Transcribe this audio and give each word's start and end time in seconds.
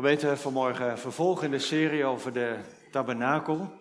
Gemeente, 0.00 0.36
vanmorgen 0.36 0.98
vervolg 0.98 1.42
in 1.42 1.50
de 1.50 1.58
serie 1.58 2.04
over 2.04 2.32
de 2.32 2.58
tabernakel. 2.90 3.72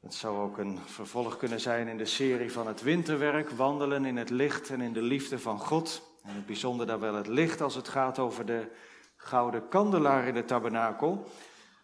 Het 0.00 0.14
zou 0.14 0.38
ook 0.38 0.58
een 0.58 0.78
vervolg 0.86 1.36
kunnen 1.36 1.60
zijn 1.60 1.88
in 1.88 1.96
de 1.96 2.04
serie 2.04 2.52
van 2.52 2.66
het 2.66 2.82
winterwerk, 2.82 3.50
wandelen 3.50 4.04
in 4.04 4.16
het 4.16 4.30
licht 4.30 4.70
en 4.70 4.80
in 4.80 4.92
de 4.92 5.02
liefde 5.02 5.38
van 5.38 5.58
God. 5.58 6.02
En 6.22 6.34
het 6.34 6.46
bijzonder 6.46 6.86
daar 6.86 7.00
wel 7.00 7.14
het 7.14 7.26
licht 7.26 7.60
als 7.60 7.74
het 7.74 7.88
gaat 7.88 8.18
over 8.18 8.46
de 8.46 8.70
gouden 9.16 9.68
kandelaar 9.68 10.26
in 10.26 10.34
de 10.34 10.44
tabernakel. 10.44 11.26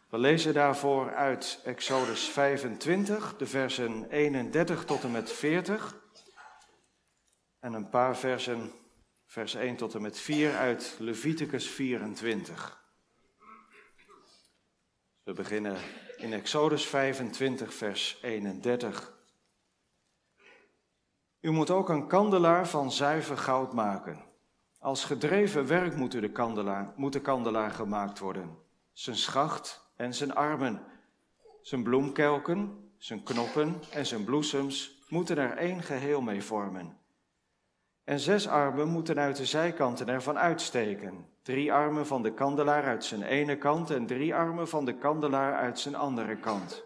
We 0.08 0.18
lezen 0.18 0.54
daarvoor 0.54 1.14
uit 1.14 1.60
Exodus 1.64 2.24
25, 2.28 3.36
de 3.36 3.46
versen 3.46 4.10
31 4.10 4.84
tot 4.84 5.02
en 5.02 5.10
met 5.10 5.32
40. 5.32 5.96
En 7.60 7.72
een 7.72 7.88
paar 7.88 8.16
versen, 8.16 8.72
vers 9.26 9.54
1 9.54 9.76
tot 9.76 9.94
en 9.94 10.02
met 10.02 10.18
4 10.18 10.56
uit 10.56 10.96
Leviticus 10.98 11.68
24. 11.68 12.82
We 15.24 15.32
beginnen 15.32 15.76
in 16.16 16.32
Exodus 16.32 16.86
25, 16.86 17.74
vers 17.74 18.18
31. 18.22 19.12
U 21.40 21.50
moet 21.50 21.70
ook 21.70 21.88
een 21.88 22.06
kandelaar 22.06 22.68
van 22.68 22.92
zuiver 22.92 23.38
goud 23.38 23.72
maken. 23.72 24.24
Als 24.78 25.04
gedreven 25.04 25.66
werk 25.66 25.96
moet, 25.96 26.12
de 26.12 26.30
kandelaar, 26.30 26.92
moet 26.96 27.12
de 27.12 27.20
kandelaar 27.20 27.70
gemaakt 27.70 28.18
worden. 28.18 28.58
Zijn 28.92 29.16
schacht 29.16 29.90
en 29.96 30.14
zijn 30.14 30.34
armen, 30.34 30.82
zijn 31.60 31.82
bloemkelken, 31.82 32.90
zijn 32.98 33.22
knoppen 33.22 33.80
en 33.90 34.06
zijn 34.06 34.24
bloesems 34.24 35.02
moeten 35.08 35.38
er 35.38 35.56
één 35.56 35.82
geheel 35.82 36.20
mee 36.20 36.42
vormen. 36.42 36.98
En 38.04 38.20
zes 38.20 38.48
armen 38.48 38.88
moeten 38.88 39.18
uit 39.18 39.36
de 39.36 39.46
zijkanten 39.46 40.08
ervan 40.08 40.38
uitsteken. 40.38 41.33
Drie 41.44 41.72
armen 41.72 42.06
van 42.06 42.22
de 42.22 42.32
kandelaar 42.32 42.84
uit 42.84 43.04
zijn 43.04 43.22
ene 43.22 43.56
kant 43.56 43.90
en 43.90 44.06
drie 44.06 44.34
armen 44.34 44.68
van 44.68 44.84
de 44.84 44.94
kandelaar 44.94 45.54
uit 45.54 45.78
zijn 45.78 45.94
andere 45.94 46.36
kant. 46.36 46.84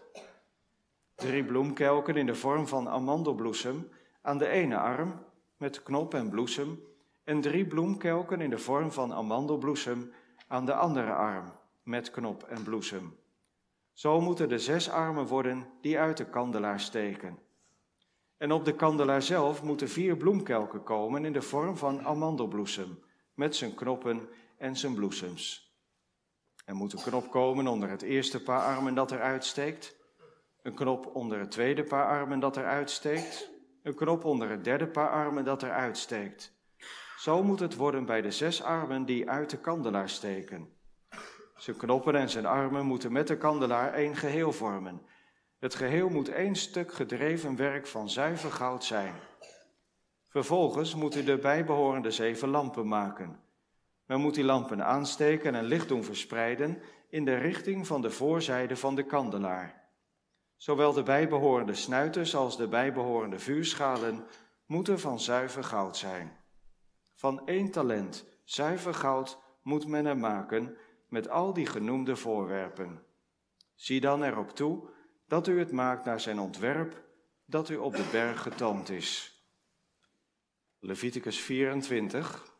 Drie 1.15 1.43
bloemkelken 1.43 2.15
in 2.15 2.25
de 2.25 2.35
vorm 2.35 2.67
van 2.67 2.89
amandelbloesem 2.89 3.89
aan 4.21 4.37
de 4.37 4.47
ene 4.47 4.77
arm 4.77 5.25
met 5.57 5.83
knop 5.83 6.13
en 6.13 6.29
bloesem 6.29 6.79
en 7.23 7.41
drie 7.41 7.65
bloemkelken 7.65 8.41
in 8.41 8.49
de 8.49 8.57
vorm 8.57 8.91
van 8.91 9.13
amandelbloesem 9.13 10.11
aan 10.47 10.65
de 10.65 10.73
andere 10.73 11.13
arm 11.13 11.53
met 11.83 12.11
knop 12.11 12.43
en 12.43 12.63
bloesem. 12.63 13.17
Zo 13.93 14.21
moeten 14.21 14.49
de 14.49 14.59
zes 14.59 14.89
armen 14.89 15.27
worden 15.27 15.67
die 15.81 15.99
uit 15.99 16.17
de 16.17 16.25
kandelaar 16.25 16.79
steken. 16.79 17.39
En 18.37 18.51
op 18.51 18.65
de 18.65 18.75
kandelaar 18.75 19.21
zelf 19.21 19.63
moeten 19.63 19.89
vier 19.89 20.17
bloemkelken 20.17 20.83
komen 20.83 21.25
in 21.25 21.33
de 21.33 21.41
vorm 21.41 21.77
van 21.77 22.05
amandelbloesem, 22.05 22.99
met 23.33 23.55
zijn 23.55 23.75
knoppen 23.75 24.29
en 24.59 24.77
zijn 24.77 24.93
bloesems. 24.93 25.73
Er 26.65 26.75
moet 26.75 26.93
een 26.93 27.01
knop 27.01 27.31
komen 27.31 27.67
onder 27.67 27.89
het 27.89 28.01
eerste 28.01 28.43
paar 28.43 28.61
armen 28.61 28.95
dat 28.95 29.11
eruit 29.11 29.45
steekt, 29.45 29.95
een 30.61 30.73
knop 30.73 31.15
onder 31.15 31.39
het 31.39 31.51
tweede 31.51 31.83
paar 31.83 32.07
armen 32.07 32.39
dat 32.39 32.57
eruit 32.57 32.89
steekt, 32.89 33.49
een 33.83 33.95
knop 33.95 34.23
onder 34.23 34.49
het 34.49 34.63
derde 34.63 34.87
paar 34.87 35.09
armen 35.09 35.45
dat 35.45 35.63
eruit 35.63 35.97
steekt. 35.97 36.57
Zo 37.17 37.43
moet 37.43 37.59
het 37.59 37.75
worden 37.75 38.05
bij 38.05 38.21
de 38.21 38.31
zes 38.31 38.61
armen 38.61 39.05
die 39.05 39.29
uit 39.29 39.49
de 39.49 39.57
kandelaar 39.57 40.09
steken. 40.09 40.73
Zijn 41.55 41.77
knoppen 41.77 42.15
en 42.15 42.29
zijn 42.29 42.45
armen 42.45 42.85
moeten 42.85 43.11
met 43.11 43.27
de 43.27 43.37
kandelaar 43.37 43.93
één 43.93 44.15
geheel 44.15 44.51
vormen. 44.51 45.01
Het 45.59 45.75
geheel 45.75 46.09
moet 46.09 46.29
één 46.29 46.55
stuk 46.55 46.93
gedreven 46.93 47.55
werk 47.55 47.87
van 47.87 48.09
zuiver 48.09 48.51
goud 48.51 48.83
zijn. 48.83 49.15
Vervolgens 50.27 50.95
moet 50.95 51.15
u 51.15 51.23
de 51.23 51.37
bijbehorende 51.37 52.11
zeven 52.11 52.49
lampen 52.49 52.87
maken. 52.87 53.47
Men 54.09 54.21
moet 54.21 54.35
die 54.35 54.43
lampen 54.43 54.85
aansteken 54.85 55.55
en 55.55 55.63
licht 55.63 55.87
doen 55.87 56.03
verspreiden 56.03 56.81
in 57.09 57.25
de 57.25 57.35
richting 57.35 57.87
van 57.87 58.01
de 58.01 58.11
voorzijde 58.11 58.75
van 58.75 58.95
de 58.95 59.03
kandelaar. 59.03 59.89
Zowel 60.55 60.93
de 60.93 61.03
bijbehorende 61.03 61.73
snuiters 61.73 62.35
als 62.35 62.57
de 62.57 62.67
bijbehorende 62.67 63.39
vuurschalen 63.39 64.25
moeten 64.65 64.99
van 64.99 65.19
zuiver 65.19 65.63
goud 65.63 65.97
zijn. 65.97 66.37
Van 67.15 67.47
één 67.47 67.71
talent 67.71 68.25
zuiver 68.43 68.93
goud 68.93 69.39
moet 69.61 69.87
men 69.87 70.05
er 70.05 70.17
maken 70.17 70.77
met 71.07 71.29
al 71.29 71.53
die 71.53 71.65
genoemde 71.65 72.15
voorwerpen. 72.15 73.03
Zie 73.75 74.01
dan 74.01 74.23
erop 74.23 74.49
toe 74.49 74.89
dat 75.27 75.47
u 75.47 75.59
het 75.59 75.71
maakt 75.71 76.05
naar 76.05 76.19
zijn 76.19 76.39
ontwerp 76.39 77.03
dat 77.45 77.69
u 77.69 77.75
op 77.75 77.95
de 77.95 78.07
berg 78.11 78.41
getoond 78.41 78.89
is. 78.89 79.37
Leviticus 80.79 81.39
24, 81.39 82.57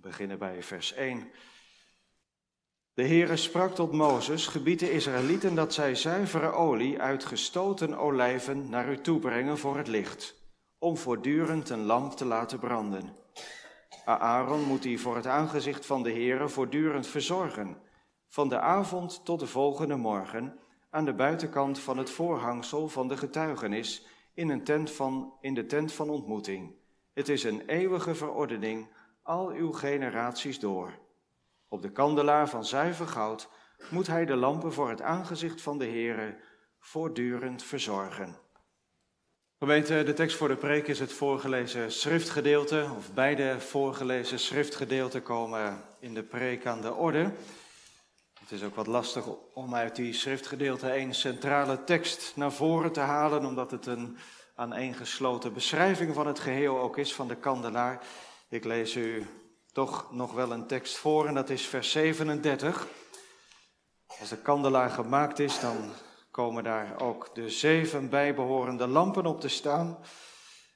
beginnen 0.00 0.38
bij 0.38 0.62
vers 0.62 0.92
1. 0.92 1.30
De 2.94 3.06
Heere 3.06 3.36
sprak 3.36 3.74
tot 3.74 3.92
Mozes, 3.92 4.46
gebied 4.46 4.78
de 4.78 4.92
Israëlieten 4.92 5.54
dat 5.54 5.74
zij 5.74 5.94
zuivere 5.94 6.52
olie 6.52 7.00
uit 7.00 7.24
gestoten 7.24 7.98
olijven 7.98 8.68
naar 8.68 8.90
u 8.90 9.00
toebrengen 9.00 9.58
voor 9.58 9.76
het 9.76 9.88
licht, 9.88 10.34
om 10.78 10.96
voortdurend 10.96 11.70
een 11.70 11.84
lamp 11.84 12.12
te 12.12 12.24
laten 12.24 12.58
branden. 12.58 13.16
Aaron 14.04 14.62
moet 14.62 14.82
die 14.82 15.00
voor 15.00 15.16
het 15.16 15.26
aangezicht 15.26 15.86
van 15.86 16.02
de 16.02 16.10
Heere 16.10 16.48
voortdurend 16.48 17.06
verzorgen, 17.06 17.76
van 18.28 18.48
de 18.48 18.58
avond 18.58 19.24
tot 19.24 19.40
de 19.40 19.46
volgende 19.46 19.96
morgen, 19.96 20.58
aan 20.90 21.04
de 21.04 21.14
buitenkant 21.14 21.78
van 21.78 21.98
het 21.98 22.10
voorhangsel 22.10 22.88
van 22.88 23.08
de 23.08 23.16
getuigenis 23.16 24.06
in, 24.34 24.48
een 24.48 24.64
tent 24.64 24.90
van, 24.90 25.32
in 25.40 25.54
de 25.54 25.66
tent 25.66 25.92
van 25.92 26.10
ontmoeting. 26.10 26.74
Het 27.12 27.28
is 27.28 27.44
een 27.44 27.60
eeuwige 27.66 28.14
verordening, 28.14 28.88
al 29.22 29.48
uw 29.48 29.72
generaties 29.72 30.58
door. 30.58 30.98
Op 31.68 31.82
de 31.82 31.90
kandelaar 31.92 32.48
van 32.48 32.64
zuiver 32.64 33.06
goud 33.06 33.48
moet 33.90 34.06
hij 34.06 34.24
de 34.24 34.36
lampen 34.36 34.72
voor 34.72 34.88
het 34.88 35.02
aangezicht 35.02 35.62
van 35.62 35.78
de 35.78 35.86
Heere 35.86 36.36
voortdurend 36.78 37.62
verzorgen. 37.62 38.38
Gemeente, 39.58 40.02
de 40.02 40.12
tekst 40.12 40.36
voor 40.36 40.48
de 40.48 40.56
preek 40.56 40.86
is 40.86 40.98
het 40.98 41.12
voorgelezen 41.12 41.92
schriftgedeelte, 41.92 42.88
of 42.96 43.12
beide 43.12 43.60
voorgelezen 43.60 44.38
schriftgedeelten 44.38 45.22
komen 45.22 45.84
in 45.98 46.14
de 46.14 46.22
preek 46.22 46.66
aan 46.66 46.80
de 46.80 46.94
orde. 46.94 47.32
Het 48.40 48.50
is 48.50 48.62
ook 48.62 48.74
wat 48.74 48.86
lastig 48.86 49.24
om 49.54 49.74
uit 49.74 49.96
die 49.96 50.12
schriftgedeelte 50.12 50.96
een 50.96 51.14
centrale 51.14 51.84
tekst 51.84 52.32
naar 52.36 52.52
voren 52.52 52.92
te 52.92 53.00
halen, 53.00 53.44
omdat 53.44 53.70
het 53.70 53.86
een 53.86 54.16
aaneengesloten 54.54 55.52
beschrijving 55.52 56.14
van 56.14 56.26
het 56.26 56.38
geheel 56.38 56.78
ook 56.78 56.98
is 56.98 57.14
van 57.14 57.28
de 57.28 57.36
kandelaar. 57.36 58.02
Ik 58.50 58.64
lees 58.64 58.96
u 58.96 59.26
toch 59.72 60.12
nog 60.12 60.32
wel 60.32 60.52
een 60.52 60.66
tekst 60.66 60.96
voor 60.96 61.26
en 61.26 61.34
dat 61.34 61.50
is 61.50 61.66
vers 61.66 61.90
37. 61.90 62.86
Als 64.06 64.28
de 64.28 64.36
kandelaar 64.36 64.90
gemaakt 64.90 65.38
is, 65.38 65.60
dan 65.60 65.90
komen 66.30 66.64
daar 66.64 67.00
ook 67.00 67.34
de 67.34 67.50
zeven 67.50 68.08
bijbehorende 68.08 68.86
lampen 68.86 69.26
op 69.26 69.40
te 69.40 69.48
staan. 69.48 69.98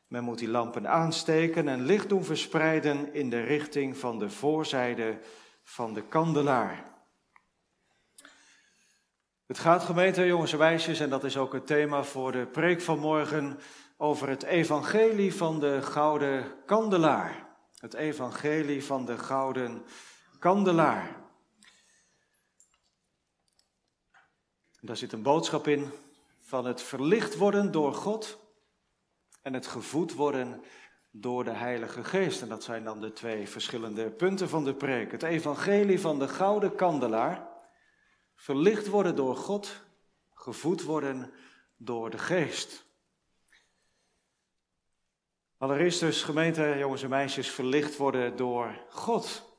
Men 0.06 0.24
moet 0.24 0.38
die 0.38 0.48
lampen 0.48 0.88
aansteken 0.88 1.68
en 1.68 1.84
licht 1.84 2.08
doen 2.08 2.24
verspreiden 2.24 3.14
in 3.14 3.30
de 3.30 3.40
richting 3.40 3.96
van 3.96 4.18
de 4.18 4.30
voorzijde 4.30 5.18
van 5.62 5.94
de 5.94 6.02
kandelaar. 6.02 6.84
Het 9.46 9.58
gaat 9.58 9.82
gemeente, 9.82 10.26
jongens 10.26 10.52
en 10.52 10.58
meisjes, 10.58 11.00
en 11.00 11.10
dat 11.10 11.24
is 11.24 11.36
ook 11.36 11.52
het 11.52 11.66
thema 11.66 12.04
voor 12.04 12.32
de 12.32 12.46
preek 12.46 12.80
van 12.80 12.98
morgen, 12.98 13.58
over 13.96 14.28
het 14.28 14.42
evangelie 14.42 15.34
van 15.34 15.60
de 15.60 15.82
gouden 15.82 16.64
kandelaar. 16.66 17.52
Het 17.84 17.94
evangelie 17.94 18.84
van 18.84 19.04
de 19.04 19.18
gouden 19.18 19.84
kandelaar. 20.38 21.16
daar 24.80 24.96
zit 24.96 25.12
een 25.12 25.22
boodschap 25.22 25.66
in 25.66 25.90
van 26.40 26.64
het 26.64 26.82
verlicht 26.82 27.36
worden 27.36 27.72
door 27.72 27.94
God 27.94 28.38
en 29.42 29.54
het 29.54 29.66
gevoed 29.66 30.12
worden 30.14 30.62
door 31.10 31.44
de 31.44 31.50
Heilige 31.50 32.04
Geest. 32.04 32.42
En 32.42 32.48
dat 32.48 32.62
zijn 32.62 32.84
dan 32.84 33.00
de 33.00 33.12
twee 33.12 33.48
verschillende 33.48 34.10
punten 34.10 34.48
van 34.48 34.64
de 34.64 34.74
preek. 34.74 35.12
Het 35.12 35.22
evangelie 35.22 36.00
van 36.00 36.18
de 36.18 36.28
gouden 36.28 36.74
kandelaar 36.74 37.48
verlicht 38.34 38.86
worden 38.86 39.16
door 39.16 39.36
God, 39.36 39.80
gevoed 40.34 40.82
worden 40.82 41.32
door 41.76 42.10
de 42.10 42.18
geest. 42.18 42.83
Allereerst 45.64 46.00
dus 46.00 46.22
gemeente, 46.22 46.74
jongens 46.78 47.02
en 47.02 47.08
meisjes, 47.08 47.50
verlicht 47.50 47.96
worden 47.96 48.36
door 48.36 48.84
God. 48.88 49.56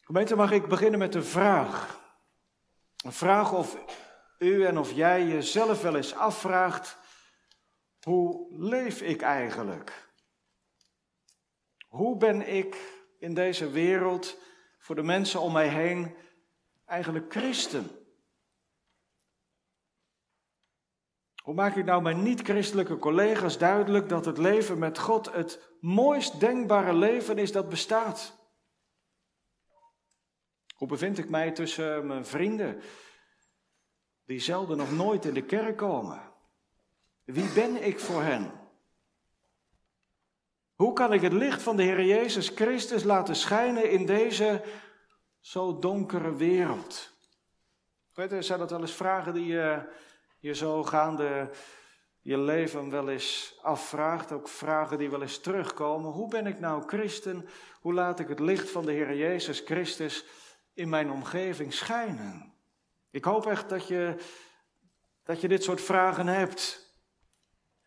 Gemeente, 0.00 0.36
mag 0.36 0.50
ik 0.50 0.68
beginnen 0.68 0.98
met 0.98 1.14
een 1.14 1.24
vraag. 1.24 2.00
Een 3.04 3.12
vraag 3.12 3.52
of 3.52 3.76
u 4.38 4.64
en 4.64 4.78
of 4.78 4.92
jij 4.92 5.26
jezelf 5.26 5.82
wel 5.82 5.96
eens 5.96 6.14
afvraagt, 6.14 6.98
hoe 8.00 8.46
leef 8.50 9.00
ik 9.00 9.22
eigenlijk? 9.22 10.12
Hoe 11.88 12.16
ben 12.16 12.48
ik 12.54 12.76
in 13.18 13.34
deze 13.34 13.70
wereld 13.70 14.38
voor 14.78 14.94
de 14.94 15.02
mensen 15.02 15.40
om 15.40 15.52
mij 15.52 15.68
heen 15.68 16.16
eigenlijk 16.86 17.32
christen? 17.32 18.01
Hoe 21.42 21.54
maak 21.54 21.76
ik 21.76 21.84
nou 21.84 22.02
mijn 22.02 22.22
niet-christelijke 22.22 22.98
collega's 22.98 23.58
duidelijk 23.58 24.08
dat 24.08 24.24
het 24.24 24.38
leven 24.38 24.78
met 24.78 24.98
God 24.98 25.32
het 25.32 25.60
mooist 25.80 26.40
denkbare 26.40 26.94
leven 26.94 27.38
is 27.38 27.52
dat 27.52 27.68
bestaat? 27.68 28.40
Hoe 30.74 30.88
bevind 30.88 31.18
ik 31.18 31.28
mij 31.28 31.50
tussen 31.50 32.06
mijn 32.06 32.26
vrienden 32.26 32.80
die 34.24 34.40
zelden 34.40 34.80
of 34.80 34.92
nooit 34.92 35.24
in 35.24 35.34
de 35.34 35.44
kerk 35.44 35.76
komen? 35.76 36.32
Wie 37.24 37.52
ben 37.52 37.84
ik 37.84 38.00
voor 38.00 38.22
hen? 38.22 38.52
Hoe 40.74 40.92
kan 40.92 41.12
ik 41.12 41.20
het 41.20 41.32
licht 41.32 41.62
van 41.62 41.76
de 41.76 41.82
Heer 41.82 42.04
Jezus 42.04 42.48
Christus 42.48 43.02
laten 43.02 43.36
schijnen 43.36 43.90
in 43.90 44.06
deze 44.06 44.64
zo 45.40 45.78
donkere 45.78 46.34
wereld? 46.34 47.10
Weet 48.14 48.44
zijn 48.44 48.58
dat 48.58 48.70
wel 48.70 48.80
eens 48.80 48.94
vragen 48.94 49.34
die 49.34 49.46
je, 49.46 49.92
je 50.42 50.54
zo 50.54 50.84
gaande 50.84 51.50
je 52.20 52.38
leven 52.38 52.90
wel 52.90 53.08
eens 53.08 53.58
afvraagt? 53.62 54.32
Ook 54.32 54.48
vragen 54.48 54.98
die 54.98 55.10
wel 55.10 55.22
eens 55.22 55.38
terugkomen. 55.38 56.10
Hoe 56.10 56.28
ben 56.28 56.46
ik 56.46 56.60
nou 56.60 56.82
christen? 56.86 57.48
Hoe 57.80 57.94
laat 57.94 58.20
ik 58.20 58.28
het 58.28 58.40
licht 58.40 58.70
van 58.70 58.84
de 58.84 58.92
Heer 58.92 59.16
Jezus 59.16 59.60
Christus 59.60 60.24
in 60.74 60.88
mijn 60.88 61.10
omgeving 61.10 61.72
schijnen? 61.72 62.54
Ik 63.10 63.24
hoop 63.24 63.46
echt 63.46 63.68
dat 63.68 63.88
je, 63.88 64.16
dat 65.22 65.40
je 65.40 65.48
dit 65.48 65.62
soort 65.62 65.80
vragen 65.80 66.26
hebt. 66.26 66.92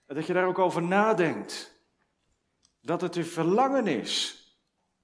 Dat 0.05 0.25
je 0.25 0.33
daar 0.33 0.47
ook 0.47 0.59
over 0.59 0.83
nadenkt. 0.83 1.79
Dat 2.81 3.01
het 3.01 3.15
uw 3.15 3.23
verlangen 3.23 3.87
is 3.87 4.43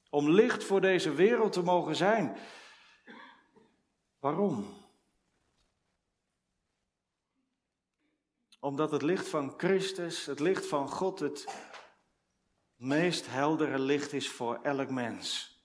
om 0.10 0.30
licht 0.30 0.64
voor 0.64 0.82
deze 0.82 1.14
wereld 1.14 1.54
te 1.54 1.62
mogen 1.62 1.96
zijn. 1.96 2.38
Waarom? 4.20 4.81
Omdat 8.62 8.92
het 8.92 9.02
licht 9.02 9.28
van 9.28 9.54
Christus, 9.58 10.26
het 10.26 10.40
licht 10.40 10.66
van 10.66 10.90
God, 10.90 11.20
het 11.20 11.46
meest 12.76 13.26
heldere 13.30 13.80
licht 13.80 14.14
is 14.14 14.30
voor 14.30 14.60
elk 14.62 14.90
mens. 14.90 15.56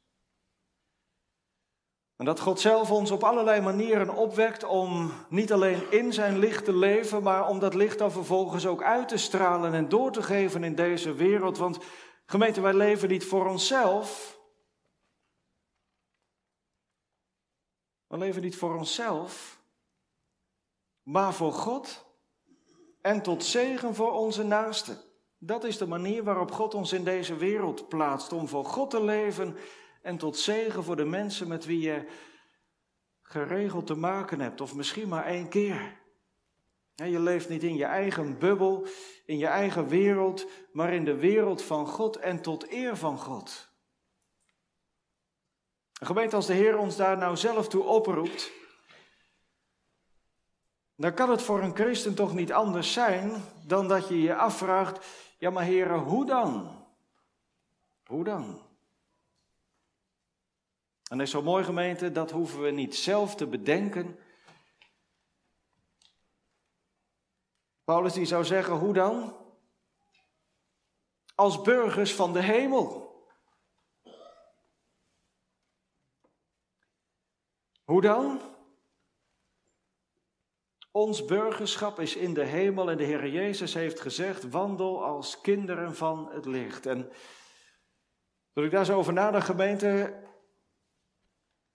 En 2.17 2.25
dat 2.25 2.41
God 2.41 2.61
zelf 2.61 2.91
ons 2.91 3.11
op 3.11 3.25
allerlei 3.25 3.61
manieren 3.61 4.15
opwekt 4.15 4.65
om 4.65 5.13
niet 5.29 5.53
alleen 5.53 5.91
in 5.91 6.13
zijn 6.13 6.39
licht 6.39 6.65
te 6.65 6.77
leven, 6.77 7.23
maar 7.23 7.49
om 7.49 7.59
dat 7.59 7.75
licht 7.75 7.99
dan 7.99 8.13
vervolgens 8.13 8.67
ook 8.67 8.83
uit 8.83 9.09
te 9.09 9.17
stralen 9.17 9.75
en 9.75 9.89
door 9.89 10.13
te 10.13 10.23
geven 10.23 10.65
in 10.65 10.75
deze 10.75 11.15
wereld. 11.15 11.59
Want 11.59 11.79
gemeente, 12.27 12.61
wij 12.61 12.75
leven 12.75 13.09
niet 13.09 13.25
voor 13.25 13.47
onszelf. 13.47 14.39
We 18.07 18.19
leven 18.19 18.43
niet 18.43 18.57
voor 18.57 18.77
onszelf, 18.77 19.61
maar 21.03 21.35
voor 21.35 21.53
God 21.53 22.06
en 23.07 23.23
tot 23.23 23.45
zegen 23.45 23.95
voor 23.95 24.13
onze 24.13 24.43
naasten. 24.43 24.99
Dat 25.39 25.65
is 25.65 25.79
de 25.79 25.87
manier 25.87 26.25
waarop 26.25 26.51
God 26.51 26.75
ons 26.75 26.93
in 26.93 27.05
deze 27.05 27.37
wereld 27.37 27.89
plaatst, 27.89 28.33
om 28.33 28.49
voor 28.49 28.65
God 28.65 28.91
te 28.91 29.05
leven 29.05 29.57
en 30.03 30.17
tot 30.17 30.37
zegen 30.37 30.85
voor 30.85 30.97
de 30.97 31.05
mensen 31.05 31.49
met 31.49 31.65
wie 31.65 31.81
je 31.81 32.07
geregeld 33.23 33.87
te 33.87 33.95
maken 33.95 34.41
hebt, 34.41 34.61
of 34.61 34.75
misschien 34.75 35.09
maar 35.09 35.25
één 35.25 35.49
keer. 35.49 36.01
Je 36.95 37.21
leeft 37.21 37.49
niet 37.49 37.63
in 37.63 37.77
je 37.77 37.85
eigen 37.85 38.39
bubbel, 38.39 38.87
in 39.27 39.39
je 39.39 39.47
eigen 39.47 39.89
wereld, 39.89 40.47
maar 40.73 40.93
in 40.93 41.05
de 41.05 41.17
wereld 41.17 41.63
van 41.63 41.87
God 41.87 42.17
en 42.17 42.43
tot 42.43 42.73
eer 42.73 42.97
van 42.97 43.19
God. 43.19 43.71
Een 46.01 46.07
gemeente 46.07 46.37
als 46.37 46.47
de 46.47 46.55
Heer 46.55 46.79
ons 46.79 46.97
daar 46.97 47.17
nou 47.19 47.37
zelf 47.37 47.69
toe 47.69 47.85
oproept, 47.85 48.53
dan 50.97 51.15
kan 51.15 51.31
het 51.31 51.43
voor 51.43 51.63
een 51.63 51.75
christen 51.75 52.15
toch 52.15 52.35
niet 52.35 52.53
anders 52.53 52.93
zijn 52.93 53.45
dan 53.67 53.89
dat 53.89 54.09
je 54.09 54.21
je 54.21 54.35
afvraagt, 54.35 55.07
ja 55.39 55.51
maar 55.51 55.65
heren, 55.65 55.99
hoe 55.99 56.27
dan? 56.27 56.85
Hoe 58.07 58.25
dan? 58.25 58.61
En 61.11 61.21
is 61.21 61.31
zo 61.31 61.43
mooi 61.43 61.65
gemeente, 61.65 62.13
dat 62.13 62.31
hoeven 62.31 62.63
we 62.63 62.71
niet 62.71 62.97
zelf 62.97 63.35
te 63.35 63.47
bedenken. 63.47 64.19
Paulus 67.85 68.13
die 68.13 68.27
zou 68.27 68.45
zeggen, 68.45 68.75
hoe 68.75 68.93
dan? 68.93 69.37
Als 71.35 71.63
burgers 71.63 72.15
van 72.15 72.33
de 72.33 72.43
hemel. 72.43 73.05
Hoe 77.85 78.01
dan? 78.01 78.56
Ons 80.97 81.25
burgerschap 81.25 82.01
is 82.01 82.17
in 82.17 82.35
de 82.35 82.45
hemel 82.45 82.91
en 82.91 82.97
de 82.97 83.05
Heer 83.05 83.29
Jezus 83.29 83.75
heeft 83.75 84.01
gezegd: 84.01 84.51
wandel 84.51 85.05
als 85.05 85.41
kinderen 85.41 85.95
van 85.95 86.31
het 86.33 86.47
licht. 86.47 86.87
En 86.87 87.13
toen 88.53 88.65
ik 88.65 88.71
daar 88.71 88.85
zo 88.85 88.97
over 88.97 89.13
nadacht, 89.13 89.47
gemeente, 89.47 90.23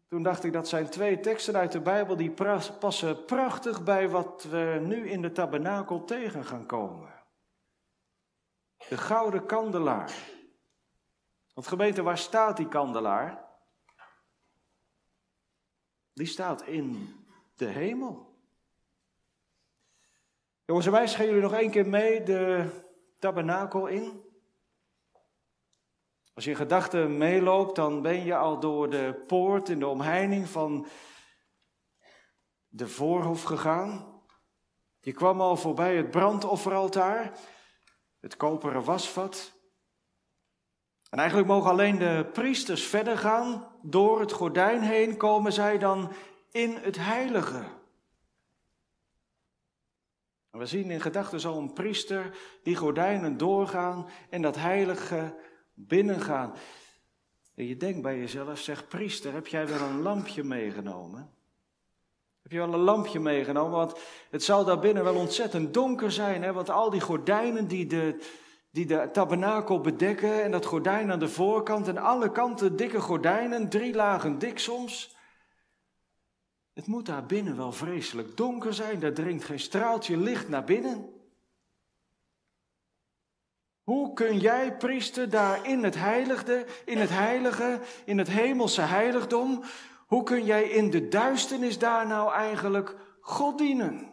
toen 0.07 0.23
dacht 0.23 0.43
ik 0.43 0.53
dat 0.53 0.67
zijn 0.67 0.89
twee 0.89 1.19
teksten 1.19 1.55
uit 1.55 1.71
de 1.71 1.81
Bijbel 1.81 2.15
die 2.15 2.33
passen 2.79 3.25
prachtig 3.25 3.83
bij 3.83 4.09
wat 4.09 4.43
we 4.43 4.79
nu 4.83 5.09
in 5.09 5.21
de 5.21 5.31
tabernakel 5.31 6.03
tegen 6.03 6.45
gaan 6.45 6.65
komen. 6.65 7.23
De 8.89 8.97
gouden 8.97 9.45
kandelaar. 9.45 10.13
Want 11.53 11.67
gemeente, 11.67 12.01
waar 12.01 12.17
staat 12.17 12.57
die 12.57 12.67
kandelaar? 12.67 13.49
Die 16.13 16.27
staat 16.27 16.61
in 16.61 17.15
de 17.55 17.65
hemel. 17.65 18.30
Jongens 20.71 20.89
en 20.89 20.95
meisjes, 20.95 21.17
gaan 21.17 21.25
jullie 21.25 21.41
nog 21.41 21.53
één 21.53 21.69
keer 21.69 21.87
mee 21.87 22.23
de 22.23 22.69
tabernakel 23.19 23.87
in? 23.87 24.23
Als 26.33 26.43
je 26.43 26.49
in 26.49 26.55
gedachten 26.55 27.17
meeloopt, 27.17 27.75
dan 27.75 28.01
ben 28.01 28.23
je 28.23 28.35
al 28.35 28.59
door 28.59 28.89
de 28.89 29.23
poort 29.27 29.69
in 29.69 29.79
de 29.79 29.87
omheining 29.87 30.49
van 30.49 30.87
de 32.67 32.87
voorhof 32.87 33.43
gegaan. 33.43 34.21
Je 34.99 35.11
kwam 35.11 35.41
al 35.41 35.57
voorbij 35.57 35.95
het 35.95 36.11
brandofferaltaar, 36.11 37.37
het 38.19 38.37
koperen 38.37 38.83
wasvat. 38.83 39.53
En 41.09 41.19
eigenlijk 41.19 41.49
mogen 41.49 41.69
alleen 41.69 41.97
de 41.97 42.29
priesters 42.33 42.83
verder 42.83 43.17
gaan. 43.17 43.77
Door 43.81 44.19
het 44.19 44.31
gordijn 44.31 44.81
heen 44.81 45.17
komen 45.17 45.53
zij 45.53 45.77
dan 45.77 46.11
in 46.51 46.75
het 46.75 46.97
heilige. 46.97 47.80
We 50.51 50.65
zien 50.65 50.91
in 50.91 51.01
gedachten 51.01 51.39
zo 51.39 51.57
een 51.57 51.73
priester 51.73 52.37
die 52.63 52.75
gordijnen 52.75 53.37
doorgaan 53.37 54.07
en 54.29 54.41
dat 54.41 54.55
heilige 54.55 55.35
binnengaan. 55.73 56.53
En 57.55 57.67
je 57.67 57.77
denkt 57.77 58.01
bij 58.01 58.17
jezelf, 58.17 58.59
zeg 58.59 58.87
priester, 58.87 59.33
heb 59.33 59.47
jij 59.47 59.67
wel 59.67 59.81
een 59.81 60.01
lampje 60.01 60.43
meegenomen? 60.43 61.29
Heb 62.41 62.51
je 62.51 62.57
wel 62.57 62.73
een 62.73 62.79
lampje 62.79 63.19
meegenomen? 63.19 63.77
Want 63.77 63.99
het 64.29 64.43
zal 64.43 64.65
daar 64.65 64.79
binnen 64.79 65.03
wel 65.03 65.15
ontzettend 65.15 65.73
donker 65.73 66.11
zijn. 66.11 66.43
Hè? 66.43 66.53
Want 66.53 66.69
al 66.69 66.89
die 66.89 67.01
gordijnen 67.01 67.67
die 67.67 67.85
de, 67.85 68.17
die 68.71 68.85
de 68.85 69.09
tabernakel 69.11 69.81
bedekken 69.81 70.43
en 70.43 70.51
dat 70.51 70.65
gordijn 70.65 71.11
aan 71.11 71.19
de 71.19 71.29
voorkant 71.29 71.87
en 71.87 71.97
alle 71.97 72.31
kanten 72.31 72.75
dikke 72.75 72.99
gordijnen, 72.99 73.69
drie 73.69 73.95
lagen 73.95 74.39
dik 74.39 74.59
soms. 74.59 75.15
Het 76.73 76.87
moet 76.87 77.05
daar 77.05 77.25
binnen 77.25 77.57
wel 77.57 77.71
vreselijk 77.71 78.37
donker 78.37 78.73
zijn, 78.73 78.99
daar 78.99 79.13
dringt 79.13 79.43
geen 79.43 79.59
straaltje 79.59 80.17
licht 80.17 80.49
naar 80.49 80.63
binnen. 80.63 81.13
Hoe 83.83 84.13
kun 84.13 84.39
jij, 84.39 84.77
priester, 84.77 85.29
daar 85.29 85.67
in 85.67 85.83
het 85.83 85.95
heiligde, 85.95 86.65
in 86.85 86.97
het 86.97 87.09
heilige, 87.09 87.79
in 88.05 88.17
het 88.17 88.27
hemelse 88.27 88.81
heiligdom, 88.81 89.63
hoe 90.07 90.23
kun 90.23 90.45
jij 90.45 90.63
in 90.63 90.89
de 90.89 91.07
duisternis 91.07 91.79
daar 91.79 92.07
nou 92.07 92.33
eigenlijk 92.33 92.95
God 93.21 93.57
dienen? 93.57 94.10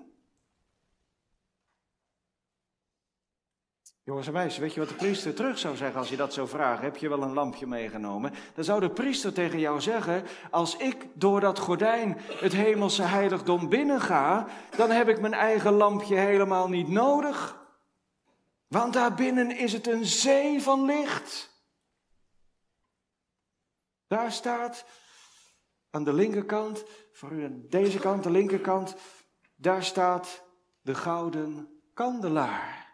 Jongens 4.09 4.27
en 4.27 4.33
meisjes, 4.33 4.59
weet 4.59 4.75
je 4.75 4.81
wat 4.81 4.89
de 4.89 4.95
priester 4.95 5.35
terug 5.35 5.59
zou 5.59 5.77
zeggen 5.77 5.99
als 5.99 6.09
je 6.09 6.17
dat 6.17 6.33
zou 6.33 6.49
vragen? 6.49 6.85
Heb 6.85 6.97
je 6.97 7.09
wel 7.09 7.23
een 7.23 7.33
lampje 7.33 7.67
meegenomen? 7.67 8.33
Dan 8.55 8.65
zou 8.65 8.81
de 8.81 8.91
priester 8.91 9.33
tegen 9.33 9.59
jou 9.59 9.81
zeggen: 9.81 10.25
Als 10.51 10.77
ik 10.77 11.07
door 11.15 11.41
dat 11.41 11.59
gordijn 11.59 12.17
het 12.19 12.53
hemelse 12.53 13.03
heiligdom 13.03 13.69
binnenga, 13.69 14.47
dan 14.77 14.91
heb 14.91 15.09
ik 15.09 15.21
mijn 15.21 15.35
eigen 15.35 15.73
lampje 15.73 16.15
helemaal 16.15 16.69
niet 16.69 16.89
nodig. 16.89 17.67
Want 18.67 18.93
daarbinnen 18.93 19.57
is 19.57 19.73
het 19.73 19.87
een 19.87 20.05
zee 20.05 20.63
van 20.63 20.85
licht. 20.85 21.63
Daar 24.07 24.33
staat 24.33 24.85
aan 25.91 26.05
de 26.05 26.13
linkerkant, 26.13 26.85
voor 27.13 27.33
u 27.33 27.45
aan 27.45 27.65
deze 27.69 27.99
kant, 27.99 28.23
de 28.23 28.31
linkerkant, 28.31 28.97
daar 29.57 29.85
staat 29.85 30.45
de 30.81 30.95
gouden 30.95 31.81
kandelaar. 31.95 32.88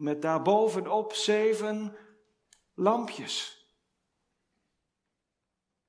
Met 0.00 0.22
daarbovenop 0.22 1.12
zeven 1.12 1.96
lampjes. 2.74 3.66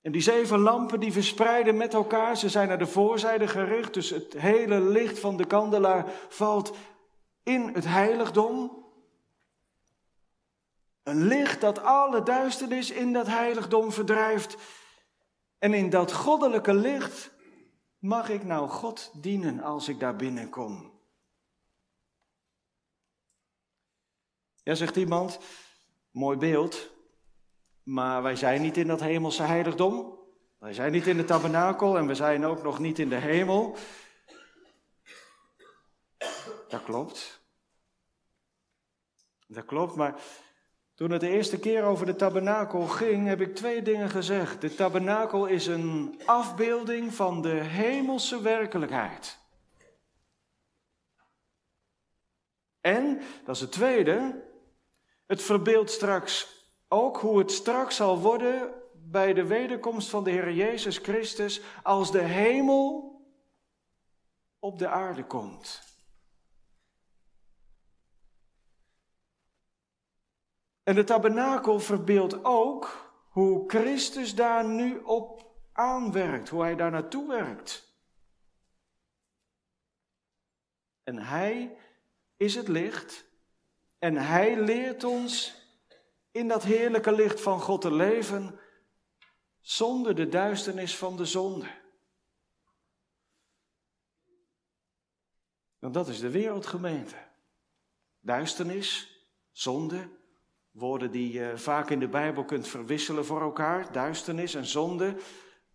En 0.02 0.12
die 0.12 0.22
zeven 0.22 0.60
lampen 0.60 1.00
die 1.00 1.12
verspreiden 1.12 1.78
met 1.78 1.94
elkaar, 1.94 2.38
ze 2.38 2.50
zijn 2.50 2.68
naar 2.68 2.78
de 2.78 2.88
voorzijde 2.88 3.48
gericht, 3.48 3.94
dus 3.94 4.10
het 4.10 4.34
hele 4.34 4.80
licht 4.80 5.20
van 5.20 5.38
de 5.38 5.46
kandelaar 5.46 6.06
valt 6.30 6.76
in 7.44 7.70
het 7.74 7.86
heiligdom. 7.86 8.86
Een 11.04 11.28
licht 11.28 11.62
dat 11.62 11.84
alle 11.84 12.24
duisternis 12.24 12.92
in 12.92 13.14
dat 13.14 13.28
heiligdom 13.28 13.92
verdrijft. 13.92 14.58
En 15.60 15.74
in 15.74 15.90
dat 15.90 16.14
goddelijke 16.14 16.74
licht 16.74 17.32
mag 18.00 18.30
ik 18.30 18.44
nou 18.44 18.70
God 18.70 19.12
dienen 19.22 19.62
als 19.62 19.88
ik 19.88 20.00
daar 20.00 20.16
binnenkom. 20.16 20.91
Ja, 24.64 24.76
zegt 24.76 24.96
iemand, 24.96 25.40
mooi 26.12 26.38
beeld, 26.38 26.90
maar 27.84 28.22
wij 28.24 28.36
zijn 28.36 28.62
niet 28.62 28.78
in 28.78 28.88
dat 28.88 29.00
hemelse 29.00 29.44
heiligdom. 29.44 30.20
Wij 30.58 30.74
zijn 30.74 30.92
niet 30.92 31.08
in 31.08 31.18
de 31.18 31.26
tabernakel 31.26 31.98
en 31.98 32.08
we 32.08 32.16
zijn 32.16 32.46
ook 32.46 32.64
nog 32.64 32.80
niet 32.80 33.00
in 33.00 33.10
de 33.10 33.16
hemel. 33.16 33.76
Dat 36.68 36.84
klopt. 36.84 37.42
Dat 39.48 39.66
klopt, 39.66 39.96
maar 39.96 40.22
toen 40.96 41.12
het 41.12 41.22
de 41.22 41.30
eerste 41.30 41.60
keer 41.60 41.84
over 41.84 42.06
de 42.06 42.16
tabernakel 42.16 42.88
ging, 42.88 43.28
heb 43.28 43.42
ik 43.42 43.56
twee 43.56 43.82
dingen 43.82 44.10
gezegd. 44.10 44.62
De 44.62 44.76
tabernakel 44.76 45.46
is 45.46 45.68
een 45.68 46.22
afbeelding 46.26 47.14
van 47.14 47.42
de 47.42 47.50
hemelse 47.64 48.42
werkelijkheid. 48.42 49.40
En, 52.82 53.22
dat 53.46 53.56
is 53.56 53.62
het 53.62 53.72
tweede, 53.72 54.44
het 55.32 55.42
verbeeldt 55.42 55.92
straks 55.92 56.66
ook 56.88 57.18
hoe 57.18 57.40
het 57.40 57.52
straks 57.52 57.96
zal 57.96 58.20
worden 58.20 58.74
bij 58.94 59.34
de 59.34 59.46
wederkomst 59.46 60.10
van 60.10 60.24
de 60.24 60.32
Heer 60.32 60.52
Jezus 60.52 60.98
Christus 60.98 61.62
als 61.84 62.12
de 62.12 62.22
hemel 62.22 63.16
op 64.60 64.80
de 64.80 64.88
aarde 64.88 65.26
komt. 65.26 65.82
En 70.84 70.96
de 70.96 71.04
tabernakel 71.04 71.80
verbeeldt 71.80 72.44
ook 72.44 73.14
hoe 73.30 73.70
Christus 73.70 74.36
daar 74.36 74.66
nu 74.66 74.98
op 74.98 75.56
aanwerkt, 75.72 76.50
hoe 76.50 76.62
hij 76.62 76.76
daar 76.76 76.92
naartoe 76.92 77.28
werkt. 77.28 77.96
En 81.04 81.18
hij 81.18 81.78
is 82.38 82.56
het 82.56 82.68
licht 82.68 83.31
en 84.02 84.16
hij 84.16 84.60
leert 84.60 85.04
ons 85.04 85.54
in 86.32 86.48
dat 86.48 86.64
heerlijke 86.64 87.12
licht 87.12 87.42
van 87.42 87.60
God 87.60 87.82
te 87.82 87.94
leven 87.94 88.60
zonder 89.60 90.16
de 90.16 90.30
duisternis 90.30 90.98
van 90.98 91.18
de 91.18 91.26
zonde. 91.26 91.66
Want 95.80 95.94
dat 95.94 96.08
is 96.08 96.20
de 96.20 96.30
wereldgemeente. 96.30 97.16
Duisternis, 98.20 99.20
zonde, 99.52 100.10
woorden 100.72 101.12
die 101.12 101.32
je 101.32 101.54
vaak 101.56 101.90
in 101.90 102.00
de 102.00 102.08
Bijbel 102.08 102.46
kunt 102.46 102.68
verwisselen 102.68 103.26
voor 103.26 103.42
elkaar, 103.42 103.92
duisternis 103.92 104.56
en 104.56 104.66
zonde. 104.66 105.16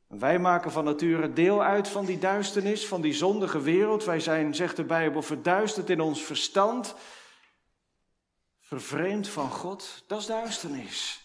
Wij 0.07 0.39
maken 0.39 0.71
van 0.71 0.85
nature 0.85 1.33
deel 1.33 1.63
uit 1.63 1.89
van 1.89 2.05
die 2.05 2.19
duisternis, 2.19 2.87
van 2.87 3.01
die 3.01 3.15
zondige 3.15 3.61
wereld. 3.61 4.05
Wij 4.05 4.21
zijn, 4.21 4.55
zegt 4.55 4.77
de 4.77 4.85
Bijbel, 4.85 5.23
verduisterd 5.23 5.91
in 5.91 6.01
ons 6.01 6.23
verstand, 6.23 6.95
vervreemd 8.67 9.29
van 9.29 9.51
God. 9.51 10.05
Dat 10.07 10.21
is 10.21 10.27
duisternis. 10.27 11.21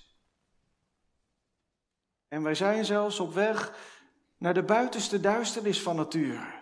En 2.28 2.44
wij 2.44 2.56
zijn 2.56 2.86
zelfs 2.86 3.20
op 3.20 3.34
weg 3.34 3.74
naar 4.38 4.54
de 4.54 4.64
buitenste 4.64 5.20
duisternis 5.20 5.82
van 5.82 5.96
nature. 5.96 6.60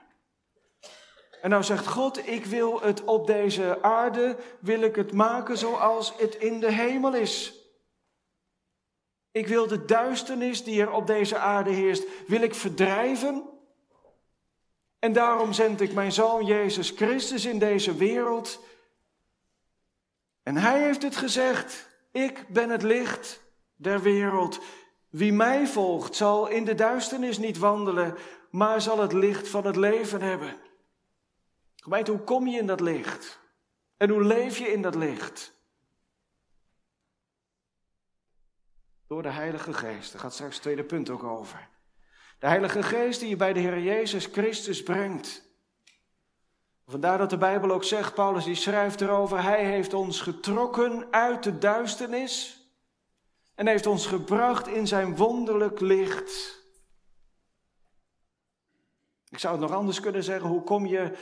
En 1.42 1.50
nou 1.50 1.64
zegt 1.64 1.88
God, 1.88 2.28
ik 2.28 2.46
wil 2.46 2.82
het 2.82 3.04
op 3.04 3.28
deze 3.28 3.82
aarde, 3.82 4.38
wil 4.60 4.82
ik 4.82 4.96
het 4.96 5.12
maken 5.12 5.58
zoals 5.58 6.14
het 6.18 6.36
in 6.36 6.60
de 6.60 6.72
hemel 6.72 7.16
is. 7.16 7.54
Ik 9.32 9.48
wil 9.48 9.68
de 9.68 9.86
duisternis 9.86 10.64
die 10.64 10.82
er 10.82 10.92
op 10.92 11.08
deze 11.08 11.38
aarde 11.38 11.70
heerst, 11.72 12.04
wil 12.28 12.42
ik 12.42 12.56
verdrijven. 12.56 13.50
En 15.00 15.14
daarom 15.14 15.54
zend 15.54 15.82
ik 15.82 15.94
mijn 15.94 16.12
zoon 16.12 16.46
Jezus 16.46 16.90
Christus 16.90 17.46
in 17.46 17.60
deze 17.60 17.96
wereld. 17.96 18.60
En 20.50 20.58
hij 20.58 20.84
heeft 20.84 21.02
het 21.02 21.16
gezegd, 21.16 21.90
ik 22.12 22.46
ben 22.48 22.70
het 22.70 22.82
licht 22.82 23.44
der 23.76 24.02
wereld. 24.02 24.60
Wie 25.10 25.34
mij 25.34 25.68
volgt 25.68 26.16
zal 26.16 26.48
in 26.48 26.66
de 26.66 26.76
duisternis 26.76 27.38
niet 27.38 27.58
wandelen, 27.58 28.18
maar 28.52 28.82
zal 28.82 29.00
het 29.00 29.14
licht 29.14 29.48
van 29.48 29.66
het 29.66 29.76
leven 29.76 30.22
hebben. 30.22 30.60
Gemeente, 31.76 32.12
hoe 32.12 32.20
kom 32.20 32.48
je 32.48 32.60
in 32.60 32.68
dat 32.68 32.80
licht? 32.80 33.40
En 33.98 34.10
hoe 34.10 34.24
leef 34.24 34.58
je 34.58 34.68
in 34.68 34.82
dat 34.82 34.96
licht? 34.96 35.54
Door 39.08 39.22
de 39.22 39.32
Heilige 39.32 39.74
Geest. 39.74 40.12
Daar 40.12 40.22
gaat 40.22 40.34
straks 40.34 40.54
het 40.54 40.62
tweede 40.62 40.84
punt 40.84 41.10
ook 41.10 41.24
over. 41.24 41.70
De 42.40 42.48
Heilige 42.48 42.84
Geest 42.84 43.20
die 43.20 43.30
je 43.30 43.36
bij 43.36 43.54
de 43.54 43.60
Heer 43.60 43.80
Jezus 43.80 44.26
Christus 44.26 44.84
brengt. 44.84 45.49
Vandaar 46.90 47.18
dat 47.18 47.30
de 47.30 47.38
Bijbel 47.38 47.72
ook 47.72 47.84
zegt, 47.84 48.14
Paulus 48.14 48.44
die 48.44 48.56
schrijft 48.56 49.02
erover, 49.02 49.44
Hij 49.44 49.66
heeft 49.66 49.94
ons 49.94 50.22
getrokken 50.22 51.08
uit 51.12 51.44
de 51.44 51.58
duisternis 51.58 52.64
en 53.56 53.68
heeft 53.68 53.86
ons 53.86 54.06
gebracht 54.06 54.68
in 54.68 54.88
zijn 54.88 55.16
wonderlijk 55.16 55.80
licht. 55.80 56.64
Ik 59.30 59.38
zou 59.38 59.54
het 59.54 59.70
nog 59.70 59.78
anders 59.78 60.00
kunnen 60.00 60.24
zeggen, 60.24 60.50
hoe 60.50 60.64
kom 60.64 60.86
je, 60.86 61.18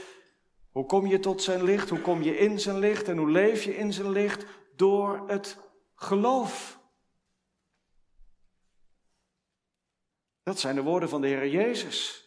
hoe 0.71 0.85
kom 0.85 1.07
je 1.07 1.19
tot 1.19 1.41
zijn 1.41 1.63
licht, 1.63 1.89
hoe 1.89 2.01
kom 2.01 2.21
je 2.21 2.37
in 2.37 2.59
zijn 2.59 2.79
licht 2.79 3.07
en 3.07 3.17
hoe 3.17 3.31
leef 3.31 3.63
je 3.63 3.77
in 3.77 3.93
zijn 3.93 4.09
licht? 4.09 4.45
Door 4.75 5.23
het 5.27 5.57
geloof. 5.95 6.79
Dat 10.43 10.59
zijn 10.59 10.75
de 10.75 10.81
woorden 10.81 11.09
van 11.09 11.21
de 11.21 11.27
Heer 11.27 11.47
Jezus. 11.47 12.26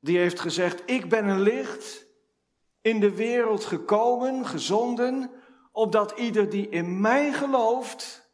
Die 0.00 0.18
heeft 0.18 0.40
gezegd, 0.40 0.90
ik 0.90 1.08
ben 1.08 1.28
een 1.28 1.40
licht 1.40 2.06
in 2.80 3.00
de 3.00 3.14
wereld 3.14 3.64
gekomen, 3.64 4.46
gezonden, 4.46 5.30
opdat 5.72 6.18
ieder 6.18 6.50
die 6.50 6.68
in 6.68 7.00
mij 7.00 7.32
gelooft, 7.32 8.30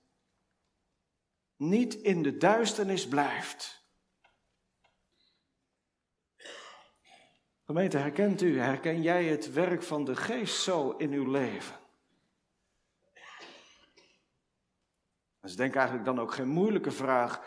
niet 1.56 1.94
in 1.94 2.22
de 2.22 2.36
duisternis 2.36 3.08
blijft. 3.08 3.84
Gemeente, 7.64 7.96
herkent 7.96 8.42
u, 8.42 8.60
herken 8.60 9.02
jij 9.02 9.24
het 9.24 9.52
werk 9.52 9.82
van 9.82 10.04
de 10.04 10.16
geest 10.16 10.62
zo 10.62 10.90
in 10.90 11.12
uw 11.12 11.30
leven? 11.30 11.76
Dat 15.40 15.50
is 15.50 15.56
denk 15.56 15.70
ik 15.70 15.76
eigenlijk 15.76 16.06
dan 16.06 16.20
ook 16.20 16.32
geen 16.32 16.48
moeilijke 16.48 16.90
vraag. 16.90 17.42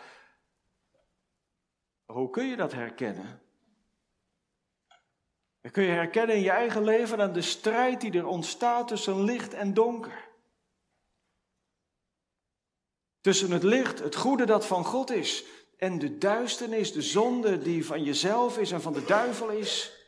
Hoe 2.04 2.30
kun 2.30 2.46
je 2.46 2.56
dat 2.56 2.72
herkennen? 2.72 3.49
Dat 5.60 5.72
kun 5.72 5.82
je 5.82 5.90
herkennen 5.90 6.36
in 6.36 6.42
je 6.42 6.50
eigen 6.50 6.84
leven 6.84 7.20
aan 7.20 7.32
de 7.32 7.42
strijd 7.42 8.00
die 8.00 8.12
er 8.12 8.26
ontstaat 8.26 8.88
tussen 8.88 9.24
licht 9.24 9.54
en 9.54 9.74
donker. 9.74 10.28
Tussen 13.20 13.50
het 13.50 13.62
licht, 13.62 13.98
het 13.98 14.16
goede 14.16 14.46
dat 14.46 14.66
van 14.66 14.84
God 14.84 15.10
is, 15.10 15.44
en 15.76 15.98
de 15.98 16.18
duisternis, 16.18 16.92
de 16.92 17.02
zonde 17.02 17.58
die 17.58 17.86
van 17.86 18.02
jezelf 18.02 18.58
is 18.58 18.72
en 18.72 18.80
van 18.80 18.92
de 18.92 19.04
duivel 19.04 19.48
is. 19.48 19.98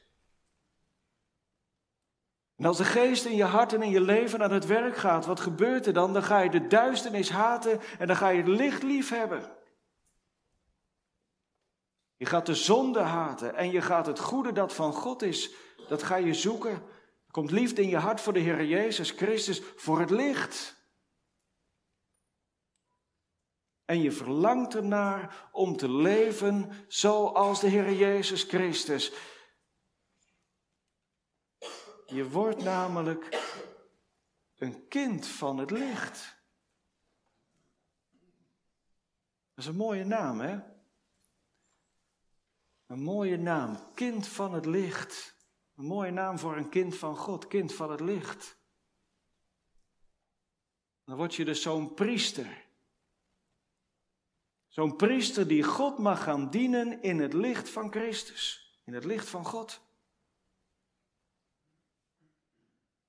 En 2.57 2.65
als 2.65 2.77
de 2.77 2.85
geest 2.85 3.25
in 3.25 3.37
je 3.37 3.45
hart 3.45 3.73
en 3.73 3.83
in 3.83 3.91
je 3.91 4.01
leven 4.01 4.43
aan 4.43 4.53
het 4.53 4.67
werk 4.67 4.97
gaat, 4.97 5.27
wat 5.27 5.41
gebeurt 5.41 5.87
er 5.87 5.93
dan? 5.93 6.13
Dan 6.13 6.23
ga 6.23 6.41
je 6.41 6.51
de 6.51 6.67
duisternis 6.67 7.31
haten 7.31 7.81
en 7.99 8.07
dan 8.07 8.17
ga 8.17 8.29
je 8.29 8.39
het 8.39 8.49
licht 8.49 8.83
lief 8.83 9.09
hebben. 9.09 9.62
Je 12.23 12.29
gaat 12.29 12.47
de 12.47 12.55
zonde 12.55 13.01
haten 13.01 13.55
en 13.55 13.71
je 13.71 13.83
gaat 13.83 14.07
het 14.07 14.19
goede 14.19 14.53
dat 14.53 14.73
van 14.73 14.93
God 14.93 15.23
is, 15.23 15.51
dat 15.89 16.03
ga 16.03 16.17
je 16.17 16.35
zoeken. 16.35 16.71
Er 17.27 17.31
komt 17.31 17.51
liefde 17.51 17.83
in 17.83 17.89
je 17.89 17.97
hart 17.97 18.21
voor 18.21 18.33
de 18.33 18.39
Heer 18.39 18.65
Jezus 18.65 19.11
Christus, 19.11 19.63
voor 19.77 20.01
het 20.01 20.11
licht. 20.11 20.77
En 23.85 24.03
je 24.03 24.13
verlangt 24.13 24.75
ernaar 24.75 25.49
om 25.53 25.77
te 25.77 25.91
leven 25.91 26.71
zoals 26.89 27.61
de 27.61 27.69
Heer 27.69 27.93
Jezus 27.93 28.43
Christus. 28.43 29.13
Je 32.07 32.29
wordt 32.29 32.63
namelijk 32.63 33.43
een 34.57 34.89
kind 34.89 35.27
van 35.27 35.59
het 35.59 35.71
licht. 35.71 36.43
Dat 39.55 39.65
is 39.65 39.67
een 39.67 39.77
mooie 39.77 40.05
naam, 40.05 40.41
hè? 40.41 40.71
Een 42.93 43.03
mooie 43.03 43.37
naam, 43.37 43.79
kind 43.95 44.29
van 44.29 44.55
het 44.55 44.67
licht. 44.67 45.37
Een 45.77 45.85
mooie 45.85 46.11
naam 46.11 46.39
voor 46.39 46.57
een 46.57 46.69
kind 46.69 46.97
van 46.97 47.17
God, 47.17 47.47
kind 47.47 47.75
van 47.75 47.91
het 47.91 48.01
licht. 48.01 48.57
Dan 51.05 51.17
word 51.17 51.35
je 51.35 51.45
dus 51.45 51.63
zo'n 51.63 51.95
priester. 51.95 52.65
Zo'n 54.69 54.97
priester 54.97 55.49
die 55.49 55.63
God 55.63 55.99
mag 55.99 56.23
gaan 56.23 56.51
dienen 56.51 57.03
in 57.03 57.21
het 57.21 57.33
licht 57.33 57.69
van 57.69 57.91
Christus, 57.91 58.73
in 58.85 58.95
het 58.95 59.05
licht 59.05 59.29
van 59.29 59.45
God. 59.45 59.81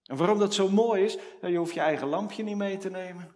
En 0.03 0.17
waarom 0.17 0.39
dat 0.39 0.53
zo 0.53 0.69
mooi 0.69 1.03
is, 1.03 1.17
je 1.41 1.57
hoeft 1.57 1.73
je 1.73 1.79
eigen 1.79 2.07
lampje 2.07 2.43
niet 2.43 2.57
mee 2.57 2.77
te 2.77 2.89
nemen. 2.89 3.35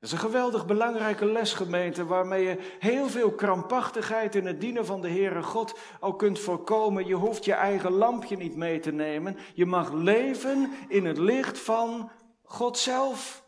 Dat 0.00 0.08
is 0.08 0.12
een 0.12 0.18
geweldig 0.18 0.66
belangrijke 0.66 1.26
lesgemeente 1.26 2.06
waarmee 2.06 2.44
je 2.44 2.76
heel 2.78 3.08
veel 3.08 3.32
krampachtigheid 3.32 4.34
in 4.34 4.46
het 4.46 4.60
dienen 4.60 4.86
van 4.86 5.00
de 5.00 5.08
Heere 5.08 5.42
God 5.42 5.78
ook 6.00 6.18
kunt 6.18 6.38
voorkomen. 6.38 7.06
Je 7.06 7.14
hoeft 7.14 7.44
je 7.44 7.52
eigen 7.52 7.92
lampje 7.92 8.36
niet 8.36 8.56
mee 8.56 8.80
te 8.80 8.92
nemen. 8.92 9.38
Je 9.54 9.66
mag 9.66 9.92
leven 9.92 10.72
in 10.88 11.04
het 11.04 11.18
licht 11.18 11.58
van 11.58 12.10
God 12.42 12.78
zelf. 12.78 13.46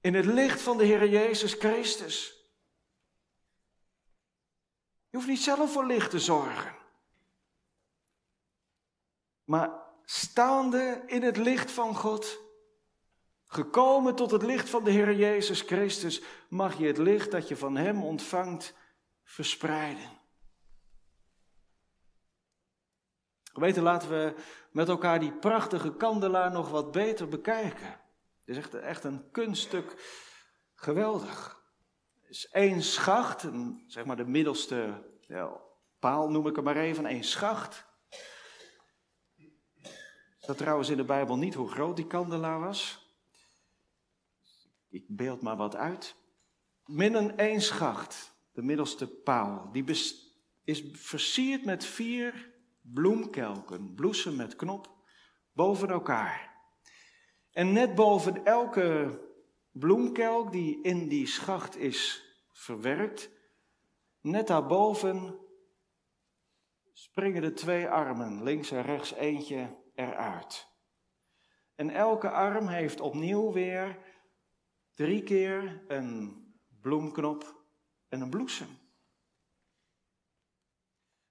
In 0.00 0.14
het 0.14 0.26
licht 0.26 0.60
van 0.60 0.78
de 0.78 0.84
Heer 0.84 1.08
Jezus 1.08 1.54
Christus. 1.54 2.44
Je 5.10 5.16
hoeft 5.16 5.28
niet 5.28 5.42
zelf 5.42 5.72
voor 5.72 5.86
licht 5.86 6.10
te 6.10 6.18
zorgen. 6.18 6.74
Maar 9.44 9.70
staande 10.04 11.02
in 11.06 11.22
het 11.22 11.36
licht 11.36 11.70
van 11.70 11.96
God, 11.96 12.38
gekomen 13.50 14.14
tot 14.14 14.30
het 14.30 14.42
licht 14.42 14.70
van 14.70 14.84
de 14.84 14.90
Heer 14.90 15.14
Jezus 15.14 15.60
Christus, 15.60 16.22
mag 16.48 16.78
je 16.78 16.86
het 16.86 16.98
licht 16.98 17.30
dat 17.30 17.48
je 17.48 17.56
van 17.56 17.76
Hem 17.76 18.02
ontvangt 18.02 18.74
verspreiden. 19.24 20.18
Geweten, 23.52 23.82
laten 23.82 24.08
we 24.08 24.34
met 24.70 24.88
elkaar 24.88 25.20
die 25.20 25.32
prachtige 25.32 25.96
kandelaar 25.96 26.50
nog 26.50 26.70
wat 26.70 26.92
beter 26.92 27.28
bekijken. 27.28 27.88
Het 28.38 28.48
is 28.48 28.56
echt, 28.56 28.74
echt 28.74 29.04
een 29.04 29.30
kunststuk 29.30 29.94
geweldig. 30.74 31.62
Het 32.20 32.30
is 32.30 32.48
één 32.48 32.82
schacht, 32.82 33.48
zeg 33.86 34.04
maar 34.04 34.16
de 34.16 34.26
middelste 34.26 35.04
paal 35.98 36.30
noem 36.30 36.46
ik 36.46 36.54
hem 36.54 36.64
maar 36.64 36.76
even, 36.76 37.06
één 37.06 37.24
schacht. 37.24 37.88
Dat 40.40 40.58
trouwens 40.58 40.88
in 40.88 40.96
de 40.96 41.04
Bijbel 41.04 41.36
niet 41.36 41.54
hoe 41.54 41.70
groot 41.70 41.96
die 41.96 42.06
kandelaar 42.06 42.60
was. 42.60 42.99
Ik 44.90 45.04
beeld 45.08 45.42
maar 45.42 45.56
wat 45.56 45.76
uit. 45.76 46.16
Midden 46.84 47.36
één 47.36 47.60
schacht, 47.60 48.34
de 48.52 48.62
middelste 48.62 49.08
paal, 49.08 49.72
die 49.72 49.84
is 50.64 50.84
versierd 50.92 51.64
met 51.64 51.84
vier 51.84 52.52
bloemkelken, 52.80 53.94
bloesem 53.94 54.36
met 54.36 54.56
knop, 54.56 54.90
boven 55.52 55.88
elkaar. 55.90 56.58
En 57.50 57.72
net 57.72 57.94
boven 57.94 58.44
elke 58.44 59.20
bloemkelk 59.70 60.52
die 60.52 60.82
in 60.82 61.08
die 61.08 61.26
schacht 61.26 61.76
is 61.76 62.24
verwerkt, 62.52 63.30
net 64.20 64.46
daarboven 64.46 65.38
springen 66.92 67.42
de 67.42 67.52
twee 67.52 67.88
armen, 67.88 68.42
links 68.42 68.70
en 68.70 68.82
rechts 68.82 69.12
eentje 69.12 69.76
eruit. 69.94 70.68
En 71.74 71.90
elke 71.90 72.30
arm 72.30 72.68
heeft 72.68 73.00
opnieuw 73.00 73.52
weer 73.52 73.98
drie 74.94 75.22
keer 75.22 75.82
een 75.88 76.44
bloemknop 76.80 77.64
en 78.08 78.20
een 78.20 78.30
bloesem. 78.30 78.78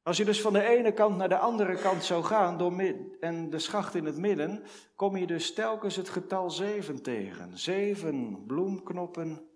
Als 0.01 0.17
je 0.17 0.25
dus 0.25 0.41
van 0.41 0.53
de 0.53 0.63
ene 0.63 0.93
kant 0.93 1.17
naar 1.17 1.29
de 1.29 1.37
andere 1.37 1.75
kant 1.75 2.03
zou 2.03 2.23
gaan 2.23 2.57
door 2.57 2.79
en 3.19 3.49
de 3.49 3.59
schacht 3.59 3.95
in 3.95 4.05
het 4.05 4.17
midden, 4.17 4.63
kom 4.95 5.17
je 5.17 5.27
dus 5.27 5.53
telkens 5.53 5.95
het 5.95 6.09
getal 6.09 6.49
zeven 6.49 7.01
tegen. 7.01 7.57
Zeven 7.57 8.45
bloemknoppen 8.45 9.49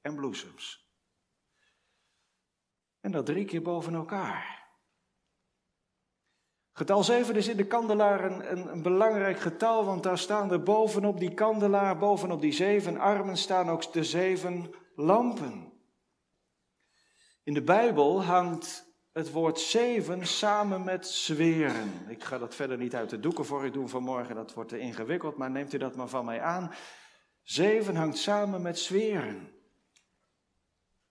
en 0.00 0.14
bloesems. 0.14 0.92
En 3.00 3.10
dat 3.10 3.26
drie 3.26 3.44
keer 3.44 3.62
boven 3.62 3.94
elkaar. 3.94 4.57
Getal 6.78 7.04
7 7.04 7.36
is 7.36 7.48
in 7.48 7.56
de 7.56 7.66
kandelaar 7.66 8.24
een, 8.24 8.70
een, 8.72 8.82
belangrijk 8.82 9.40
getal, 9.40 9.84
want 9.84 10.02
daar 10.02 10.18
staan 10.18 10.52
er 10.52 10.62
bovenop 10.62 11.18
die 11.18 11.34
kandelaar, 11.34 11.98
bovenop 11.98 12.40
die 12.40 12.52
zeven 12.52 12.98
armen, 12.98 13.36
staan 13.36 13.70
ook 13.70 13.92
de 13.92 14.04
zeven 14.04 14.74
lampen. 14.94 15.72
In 17.42 17.54
de 17.54 17.62
Bijbel 17.62 18.22
hangt 18.22 18.92
het 19.12 19.30
woord 19.30 19.60
zeven 19.60 20.26
samen 20.26 20.84
met 20.84 21.06
zweren. 21.06 22.04
Ik 22.08 22.24
ga 22.24 22.38
dat 22.38 22.54
verder 22.54 22.76
niet 22.76 22.94
uit 22.94 23.10
de 23.10 23.20
doeken 23.20 23.44
voor 23.44 23.64
u 23.64 23.70
doen 23.70 23.88
vanmorgen, 23.88 24.34
dat 24.34 24.54
wordt 24.54 24.70
te 24.70 24.78
ingewikkeld, 24.78 25.36
maar 25.36 25.50
neemt 25.50 25.72
u 25.72 25.78
dat 25.78 25.96
maar 25.96 26.08
van 26.08 26.24
mij 26.24 26.40
aan. 26.40 26.72
Zeven 27.42 27.96
hangt 27.96 28.18
samen 28.18 28.62
met 28.62 28.78
zweren. 28.78 29.52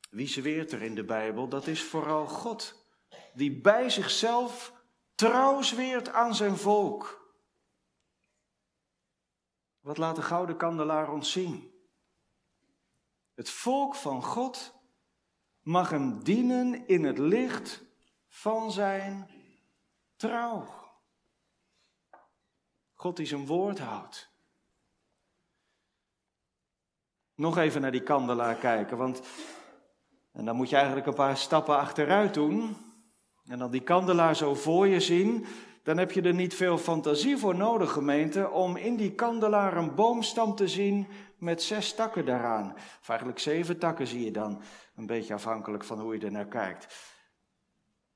Wie 0.10 0.27
zweert 0.27 0.71
er 0.71 0.82
in 0.82 0.95
de 0.95 1.06
Bijbel? 1.06 1.47
Dat 1.47 1.67
is 1.67 1.84
vooral 1.84 2.25
God, 2.27 2.86
die 3.34 3.62
bij 3.62 3.89
zichzelf 3.89 4.75
trouw 5.17 5.62
zweert 5.62 6.10
aan 6.10 6.36
zijn 6.36 6.58
volk. 6.58 7.32
Wat 9.80 9.97
laat 9.97 10.15
de 10.15 10.21
gouden 10.21 10.58
kandelaar 10.58 11.12
ons 11.12 11.32
zien? 11.32 11.71
Het 13.34 13.49
volk 13.49 13.95
van 13.95 14.23
God 14.23 14.73
mag 15.62 15.89
hem 15.89 16.23
dienen 16.23 16.88
in 16.88 17.03
het 17.03 17.17
licht 17.17 17.84
van 18.27 18.71
zijn 18.71 19.30
trouw. 20.15 20.67
God 22.93 23.15
die 23.15 23.25
zijn 23.25 23.45
woord 23.45 23.80
houdt. 23.80 24.30
Nog 27.36 27.58
even 27.58 27.82
naar 27.82 27.91
die 27.91 28.03
kandelaar 28.03 28.56
kijken, 28.56 28.97
want 28.97 29.21
en 30.32 30.45
dan 30.45 30.56
moet 30.56 30.69
je 30.69 30.75
eigenlijk 30.75 31.08
een 31.08 31.13
paar 31.13 31.38
stappen 31.38 31.77
achteruit 31.77 32.34
doen. 32.34 32.87
En 33.47 33.60
dan 33.60 33.71
die 33.71 33.81
kandelaar 33.81 34.36
zo 34.36 34.55
voor 34.55 34.88
je 34.88 34.99
zien, 34.99 35.45
dan 35.83 35.97
heb 35.97 36.12
je 36.12 36.21
er 36.21 36.33
niet 36.33 36.55
veel 36.55 36.77
fantasie 36.77 37.38
voor 37.38 37.55
nodig, 37.55 37.91
gemeente, 37.91 38.49
om 38.49 38.75
in 38.75 38.95
die 38.95 39.12
kandelaar 39.12 39.77
een 39.77 39.95
boomstam 39.95 40.55
te 40.55 40.67
zien 40.67 41.07
met 41.38 41.62
zes 41.62 41.93
takken 41.93 42.25
daaraan. 42.25 42.73
Of 43.01 43.10
eigenlijk 43.10 43.39
zeven 43.39 43.79
takken 43.79 44.07
zie 44.07 44.23
je 44.23 44.31
dan, 44.31 44.62
een 44.95 45.05
beetje 45.05 45.33
afhankelijk 45.33 45.83
van 45.83 45.99
hoe 45.99 46.13
je 46.13 46.25
er 46.25 46.31
naar 46.31 46.47
kijkt. 46.47 46.95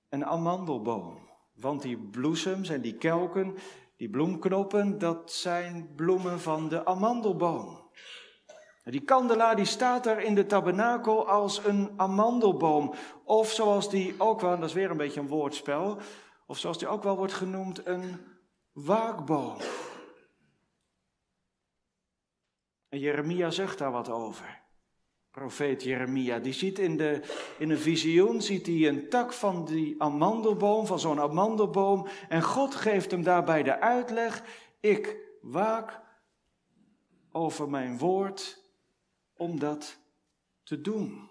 Een 0.09 0.25
amandelboom, 0.25 1.29
want 1.55 1.81
die 1.81 1.97
bloesems 1.97 2.69
en 2.69 2.81
die 2.81 2.97
kelken, 2.97 3.55
die 3.97 4.09
bloemknoppen, 4.09 4.97
dat 4.97 5.31
zijn 5.31 5.95
bloemen 5.95 6.39
van 6.39 6.69
de 6.69 6.85
amandelboom. 6.85 7.80
Die 8.83 9.01
kandelaar 9.01 9.55
die 9.55 9.65
staat 9.65 10.03
daar 10.03 10.23
in 10.23 10.35
de 10.35 10.45
tabernakel 10.45 11.27
als 11.27 11.65
een 11.65 11.93
amandelboom. 11.95 12.93
Of 13.23 13.51
zoals 13.51 13.89
die 13.89 14.15
ook 14.17 14.41
wel, 14.41 14.59
dat 14.59 14.69
is 14.69 14.75
weer 14.75 14.91
een 14.91 14.97
beetje 14.97 15.19
een 15.19 15.27
woordspel, 15.27 15.97
of 16.45 16.57
zoals 16.57 16.77
die 16.77 16.87
ook 16.87 17.03
wel 17.03 17.17
wordt 17.17 17.33
genoemd, 17.33 17.85
een 17.85 18.19
waakboom. 18.71 19.55
En 22.89 22.99
Jeremia 22.99 23.49
zegt 23.49 23.77
daar 23.77 23.91
wat 23.91 24.09
over. 24.09 24.59
Profeet 25.31 25.83
Jeremia, 25.83 26.39
die 26.39 26.53
ziet 26.53 26.79
in, 26.79 26.97
de, 26.97 27.21
in 27.57 27.69
een 27.69 27.77
visioen 27.77 28.41
ziet 28.41 28.65
hij 28.65 28.87
een 28.87 29.09
tak 29.09 29.33
van 29.33 29.65
die 29.65 30.01
amandelboom, 30.01 30.85
van 30.85 30.99
zo'n 30.99 31.19
amandelboom. 31.19 32.07
En 32.29 32.41
God 32.41 32.75
geeft 32.75 33.11
hem 33.11 33.23
daarbij 33.23 33.63
de 33.63 33.79
uitleg, 33.79 34.43
ik 34.79 35.17
waak 35.41 36.01
over 37.31 37.69
mijn 37.69 37.97
woord 37.97 38.60
om 39.41 39.59
dat 39.59 39.97
te 40.63 40.81
doen. 40.81 41.29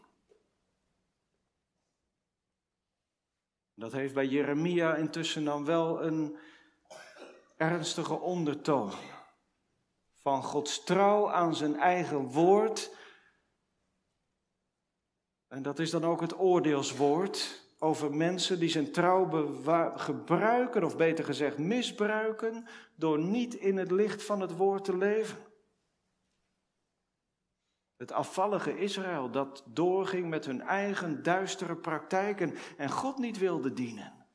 Dat 3.75 3.92
heeft 3.92 4.14
bij 4.14 4.27
Jeremia 4.27 4.94
intussen 4.94 5.44
dan 5.44 5.64
wel 5.64 6.03
een 6.03 6.37
ernstige 7.57 8.14
ondertoon. 8.14 8.92
Van 10.14 10.42
Gods 10.42 10.85
trouw 10.85 11.31
aan 11.31 11.55
zijn 11.55 11.77
eigen 11.77 12.27
woord. 12.27 12.96
En 15.49 15.62
dat 15.62 15.79
is 15.79 15.90
dan 15.90 16.05
ook 16.05 16.20
het 16.20 16.38
oordeelswoord 16.38 17.64
over 17.79 18.14
mensen 18.14 18.59
die 18.59 18.68
zijn 18.68 18.92
trouw 18.92 19.55
gebruiken, 19.96 20.85
of 20.85 20.96
beter 20.96 21.25
gezegd 21.25 21.59
misbruiken, 21.59 22.66
door 22.94 23.18
niet 23.18 23.55
in 23.55 23.77
het 23.77 23.90
licht 23.90 24.23
van 24.23 24.40
het 24.40 24.57
woord 24.57 24.85
te 24.85 24.96
leven. 24.96 25.49
Het 28.00 28.12
afvallige 28.12 28.78
Israël 28.78 29.30
dat 29.30 29.62
doorging 29.66 30.28
met 30.28 30.44
hun 30.44 30.60
eigen 30.62 31.22
duistere 31.22 31.76
praktijken 31.76 32.54
en 32.76 32.90
God 32.90 33.18
niet 33.18 33.38
wilde 33.38 33.72
dienen. 33.72 34.26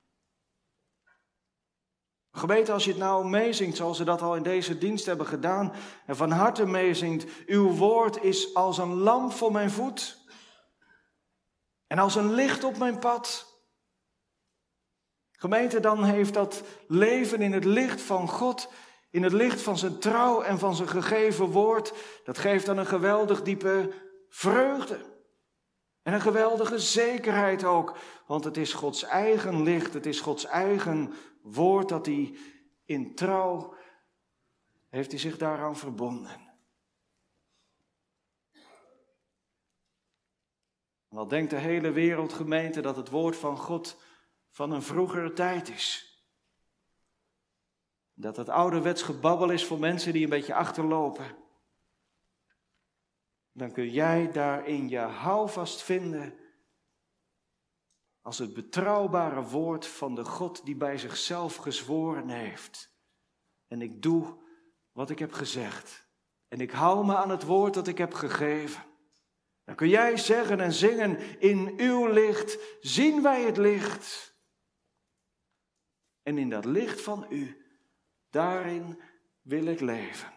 Gemeente, 2.31 2.71
als 2.71 2.83
je 2.83 2.89
het 2.89 2.99
nou 2.99 3.27
meezingt 3.27 3.77
zoals 3.77 3.97
ze 3.97 4.03
dat 4.03 4.21
al 4.21 4.35
in 4.35 4.43
deze 4.43 4.77
dienst 4.77 5.05
hebben 5.05 5.25
gedaan 5.25 5.73
en 6.05 6.15
van 6.15 6.31
harte 6.31 6.65
meezingt, 6.65 7.45
uw 7.45 7.71
woord 7.71 8.23
is 8.23 8.53
als 8.53 8.77
een 8.77 8.93
lamp 8.93 9.31
voor 9.31 9.51
mijn 9.51 9.71
voet 9.71 10.17
en 11.87 11.99
als 11.99 12.15
een 12.15 12.33
licht 12.33 12.63
op 12.63 12.77
mijn 12.77 12.99
pad. 12.99 13.53
Gemeente, 15.31 15.79
dan 15.79 16.03
heeft 16.03 16.33
dat 16.33 16.63
leven 16.87 17.41
in 17.41 17.53
het 17.53 17.65
licht 17.65 18.01
van 18.01 18.29
God 18.29 18.71
in 19.15 19.23
het 19.23 19.33
licht 19.33 19.61
van 19.61 19.77
zijn 19.77 19.99
trouw 19.99 20.41
en 20.41 20.59
van 20.59 20.75
zijn 20.75 20.87
gegeven 20.87 21.45
woord, 21.45 21.93
dat 22.23 22.37
geeft 22.37 22.65
dan 22.65 22.77
een 22.77 22.85
geweldig 22.85 23.41
diepe 23.41 23.93
vreugde. 24.29 25.05
En 26.01 26.13
een 26.13 26.21
geweldige 26.21 26.79
zekerheid 26.79 27.63
ook, 27.63 27.97
want 28.27 28.43
het 28.43 28.57
is 28.57 28.73
Gods 28.73 29.03
eigen 29.03 29.63
licht, 29.63 29.93
het 29.93 30.05
is 30.05 30.19
Gods 30.19 30.45
eigen 30.45 31.13
woord 31.41 31.89
dat 31.89 32.05
hij 32.05 32.37
in 32.85 33.15
trouw 33.15 33.75
heeft 34.89 35.11
hij 35.11 35.19
zich 35.19 35.37
daaraan 35.37 35.77
verbonden. 35.77 36.57
Al 41.09 41.27
denkt 41.27 41.49
de 41.49 41.57
hele 41.57 41.91
wereldgemeente 41.91 42.81
dat 42.81 42.95
het 42.95 43.09
woord 43.09 43.35
van 43.35 43.57
God 43.57 44.01
van 44.49 44.71
een 44.71 44.83
vroegere 44.83 45.33
tijd 45.33 45.69
is. 45.69 46.14
Dat 48.15 48.37
het 48.37 48.49
ouderwets 48.49 49.01
gebabbel 49.01 49.49
is 49.49 49.65
voor 49.65 49.79
mensen 49.79 50.13
die 50.13 50.23
een 50.23 50.29
beetje 50.29 50.53
achterlopen. 50.53 51.35
Dan 53.51 53.71
kun 53.71 53.89
jij 53.89 54.31
daarin 54.31 54.89
je 54.89 54.99
houvast 54.99 55.81
vinden 55.81 56.39
als 58.21 58.37
het 58.37 58.53
betrouwbare 58.53 59.41
woord 59.41 59.87
van 59.87 60.15
de 60.15 60.25
God 60.25 60.65
die 60.65 60.75
bij 60.75 60.97
zichzelf 60.97 61.55
gezworen 61.55 62.29
heeft. 62.29 62.93
En 63.67 63.81
ik 63.81 64.01
doe 64.01 64.43
wat 64.91 65.09
ik 65.09 65.19
heb 65.19 65.31
gezegd. 65.31 66.09
En 66.47 66.61
ik 66.61 66.71
hou 66.71 67.05
me 67.05 67.15
aan 67.15 67.29
het 67.29 67.43
woord 67.43 67.73
dat 67.73 67.87
ik 67.87 67.97
heb 67.97 68.13
gegeven. 68.13 68.83
Dan 69.63 69.75
kun 69.75 69.89
jij 69.89 70.17
zeggen 70.17 70.59
en 70.59 70.73
zingen, 70.73 71.39
in 71.39 71.73
uw 71.77 72.07
licht 72.07 72.57
zien 72.79 73.21
wij 73.21 73.43
het 73.43 73.57
licht. 73.57 74.35
En 76.23 76.37
in 76.37 76.49
dat 76.49 76.65
licht 76.65 77.01
van 77.01 77.25
u, 77.29 77.64
daarin 78.35 79.01
wil 79.41 79.65
ik 79.65 79.79
leven. 79.79 80.33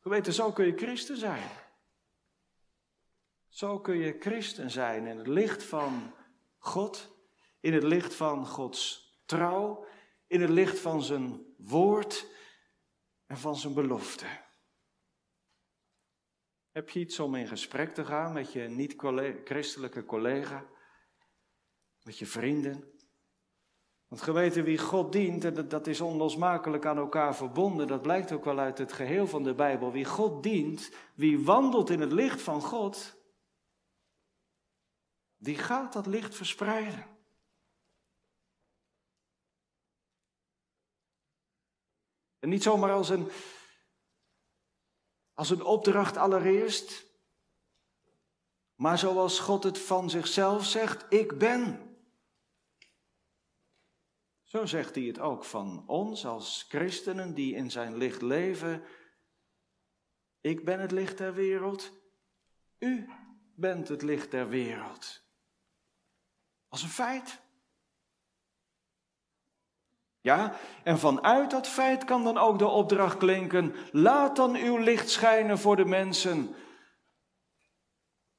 Geweten, 0.00 0.32
zo 0.32 0.52
kun 0.52 0.66
je 0.66 0.76
christen 0.76 1.16
zijn. 1.16 1.50
Zo 3.48 3.80
kun 3.80 3.96
je 3.96 4.16
christen 4.18 4.70
zijn 4.70 5.06
in 5.06 5.18
het 5.18 5.26
licht 5.26 5.62
van 5.62 6.14
God, 6.58 7.16
in 7.60 7.72
het 7.72 7.82
licht 7.82 8.14
van 8.14 8.46
Gods 8.46 9.10
trouw, 9.24 9.86
in 10.26 10.40
het 10.40 10.50
licht 10.50 10.78
van 10.78 11.02
zijn 11.02 11.54
woord 11.56 12.26
en 13.26 13.38
van 13.38 13.56
zijn 13.56 13.74
belofte. 13.74 14.26
Heb 16.70 16.90
je 16.90 17.00
iets 17.00 17.20
om 17.20 17.34
in 17.34 17.46
gesprek 17.46 17.94
te 17.94 18.04
gaan 18.04 18.32
met 18.32 18.52
je 18.52 18.60
niet-christelijke 18.60 20.04
collega, 20.04 20.66
met 22.02 22.18
je 22.18 22.26
vrienden? 22.26 22.99
Want 24.10 24.22
geweten 24.22 24.64
wie 24.64 24.78
God 24.78 25.12
dient, 25.12 25.70
dat 25.70 25.86
is 25.86 26.00
onlosmakelijk 26.00 26.86
aan 26.86 26.96
elkaar 26.96 27.36
verbonden. 27.36 27.86
Dat 27.86 28.02
blijkt 28.02 28.32
ook 28.32 28.44
wel 28.44 28.58
uit 28.58 28.78
het 28.78 28.92
geheel 28.92 29.26
van 29.26 29.42
de 29.42 29.54
Bijbel. 29.54 29.92
Wie 29.92 30.04
God 30.04 30.42
dient, 30.42 30.90
wie 31.14 31.44
wandelt 31.44 31.90
in 31.90 32.00
het 32.00 32.12
licht 32.12 32.42
van 32.42 32.60
God, 32.60 33.16
die 35.36 35.56
gaat 35.56 35.92
dat 35.92 36.06
licht 36.06 36.34
verspreiden. 36.34 37.06
En 42.38 42.48
niet 42.48 42.62
zomaar 42.62 42.92
als 42.92 43.08
een, 43.08 43.28
als 45.34 45.50
een 45.50 45.62
opdracht 45.62 46.16
allereerst, 46.16 47.06
maar 48.74 48.98
zoals 48.98 49.38
God 49.38 49.62
het 49.62 49.78
van 49.78 50.10
zichzelf 50.10 50.64
zegt, 50.64 51.06
ik 51.08 51.38
ben. 51.38 51.89
Zo 54.50 54.66
zegt 54.66 54.94
hij 54.94 55.04
het 55.04 55.18
ook 55.18 55.44
van 55.44 55.84
ons 55.86 56.26
als 56.26 56.66
christenen 56.68 57.34
die 57.34 57.54
in 57.54 57.70
zijn 57.70 57.96
licht 57.96 58.22
leven. 58.22 58.82
Ik 60.40 60.64
ben 60.64 60.80
het 60.80 60.90
licht 60.90 61.18
der 61.18 61.34
wereld, 61.34 61.92
u 62.78 63.08
bent 63.54 63.88
het 63.88 64.02
licht 64.02 64.30
der 64.30 64.48
wereld. 64.48 65.22
Als 66.68 66.82
een 66.82 66.88
feit. 66.88 67.40
Ja, 70.20 70.56
en 70.84 70.98
vanuit 70.98 71.50
dat 71.50 71.66
feit 71.66 72.04
kan 72.04 72.24
dan 72.24 72.38
ook 72.38 72.58
de 72.58 72.68
opdracht 72.68 73.16
klinken: 73.16 73.74
laat 73.92 74.36
dan 74.36 74.56
uw 74.56 74.76
licht 74.76 75.10
schijnen 75.10 75.58
voor 75.58 75.76
de 75.76 75.84
mensen, 75.84 76.54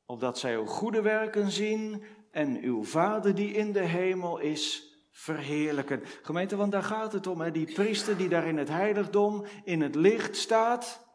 opdat 0.06 0.39
zij 0.39 0.56
uw 0.56 0.65
goede 0.65 1.02
werken 1.02 1.52
zien 1.52 2.04
en 2.32 2.62
uw 2.62 2.84
Vader 2.84 3.36
die 3.36 3.54
in 3.54 3.71
de 3.71 3.84
hemel 3.86 4.38
is, 4.38 4.90
verheerlijken. 5.12 6.04
Gemeente, 6.21 6.56
want 6.56 6.71
daar 6.71 6.84
gaat 6.84 7.13
het 7.13 7.28
om, 7.28 7.41
hè? 7.41 7.52
die 7.52 7.74
priester 7.74 8.17
die 8.17 8.30
daar 8.30 8.47
in 8.47 8.58
het 8.58 8.67
heiligdom 8.67 9.45
in 9.63 9.82
het 9.82 9.95
licht 9.95 10.38
staat, 10.38 11.08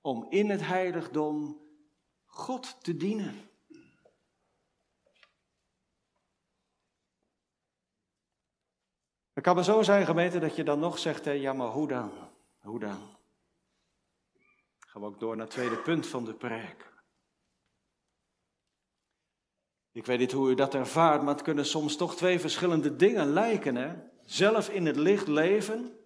om 0.00 0.26
in 0.28 0.50
het 0.50 0.66
heiligdom 0.66 1.60
God 2.26 2.84
te 2.84 2.96
dienen. 2.96 3.48
Het 9.32 9.44
kan 9.44 9.54
maar 9.54 9.64
zo 9.64 9.82
zijn, 9.82 10.06
gemeente, 10.06 10.38
dat 10.38 10.56
je 10.56 10.64
dan 10.64 10.78
nog 10.78 10.98
zegt, 10.98 11.24
hè, 11.24 11.30
ja 11.30 11.52
maar 11.52 11.68
hoe 11.68 11.88
dan? 11.88 12.12
Hoe 12.60 12.78
dan? 12.78 13.18
Gaan 14.78 15.02
we 15.02 15.08
ook 15.08 15.20
door 15.20 15.36
naar 15.36 15.46
het 15.46 15.54
tweede 15.54 15.76
punt 15.76 16.06
van 16.06 16.24
de 16.24 16.34
preek. 16.34 16.92
Ik 19.92 20.06
weet 20.06 20.18
niet 20.18 20.32
hoe 20.32 20.50
u 20.50 20.54
dat 20.54 20.74
ervaart, 20.74 21.22
maar 21.22 21.34
het 21.34 21.42
kunnen 21.42 21.66
soms 21.66 21.96
toch 21.96 22.16
twee 22.16 22.40
verschillende 22.40 22.96
dingen 22.96 23.32
lijken. 23.32 23.76
Hè? 23.76 23.94
Zelf 24.24 24.68
in 24.68 24.86
het 24.86 24.96
licht 24.96 25.28
leven, 25.28 25.98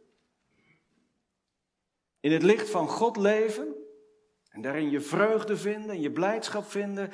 in 2.21 2.33
het 2.33 2.43
licht 2.43 2.71
van 2.71 2.89
God 2.89 3.17
leven 3.17 3.75
en 4.49 4.63
daarin 4.63 4.91
je 4.91 5.01
vreugde 5.01 5.57
vinden 5.57 5.91
en 5.91 6.01
je 6.01 6.13
blijdschap 6.13 6.65
vinden. 6.65 7.11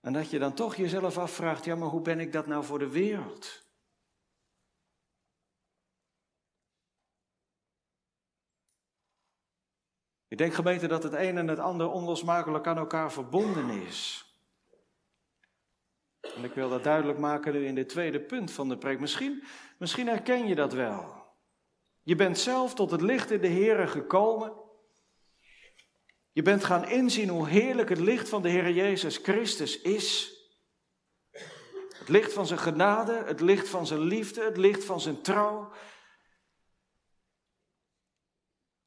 En 0.00 0.12
dat 0.12 0.30
je 0.30 0.38
dan 0.38 0.54
toch 0.54 0.76
jezelf 0.76 1.18
afvraagt, 1.18 1.64
ja 1.64 1.74
maar 1.74 1.88
hoe 1.88 2.00
ben 2.00 2.20
ik 2.20 2.32
dat 2.32 2.46
nou 2.46 2.64
voor 2.64 2.78
de 2.78 2.88
wereld? 2.88 3.66
Ik 10.28 10.38
denk 10.38 10.54
gemeente 10.54 10.86
dat 10.86 11.02
het 11.02 11.12
een 11.12 11.38
en 11.38 11.48
het 11.48 11.58
ander 11.58 11.90
onlosmakelijk 11.90 12.66
aan 12.66 12.76
elkaar 12.76 13.12
verbonden 13.12 13.70
is. 13.70 14.27
En 16.36 16.44
ik 16.44 16.52
wil 16.52 16.68
dat 16.68 16.84
duidelijk 16.84 17.18
maken 17.18 17.52
nu 17.52 17.66
in 17.66 17.74
dit 17.74 17.88
tweede 17.88 18.20
punt 18.20 18.50
van 18.50 18.68
de 18.68 18.78
preek. 18.78 19.00
Misschien, 19.00 19.42
misschien 19.78 20.06
herken 20.06 20.46
je 20.46 20.54
dat 20.54 20.72
wel. 20.72 21.26
Je 22.02 22.14
bent 22.14 22.38
zelf 22.38 22.74
tot 22.74 22.90
het 22.90 23.00
licht 23.00 23.30
in 23.30 23.40
de 23.40 23.48
Here 23.48 23.86
gekomen. 23.86 24.52
Je 26.32 26.42
bent 26.42 26.64
gaan 26.64 26.88
inzien 26.88 27.28
hoe 27.28 27.48
heerlijk 27.48 27.88
het 27.88 28.00
licht 28.00 28.28
van 28.28 28.42
de 28.42 28.48
Heer 28.48 28.70
Jezus 28.70 29.16
Christus 29.16 29.80
is. 29.80 30.36
Het 31.98 32.08
licht 32.08 32.32
van 32.32 32.46
zijn 32.46 32.58
genade, 32.58 33.22
het 33.26 33.40
licht 33.40 33.68
van 33.68 33.86
zijn 33.86 34.00
liefde, 34.00 34.42
het 34.42 34.56
licht 34.56 34.84
van 34.84 35.00
zijn 35.00 35.22
trouw. 35.22 35.72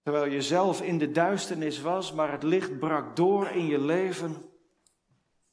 Terwijl 0.04 0.26
je 0.26 0.42
zelf 0.42 0.82
in 0.82 0.98
de 0.98 1.12
duisternis 1.12 1.82
was, 1.82 2.14
maar 2.14 2.32
het 2.32 2.44
licht 2.44 2.80
brak 2.80 3.16
door 3.16 3.48
in 3.48 3.66
je 3.66 3.80
leven. 3.80 4.51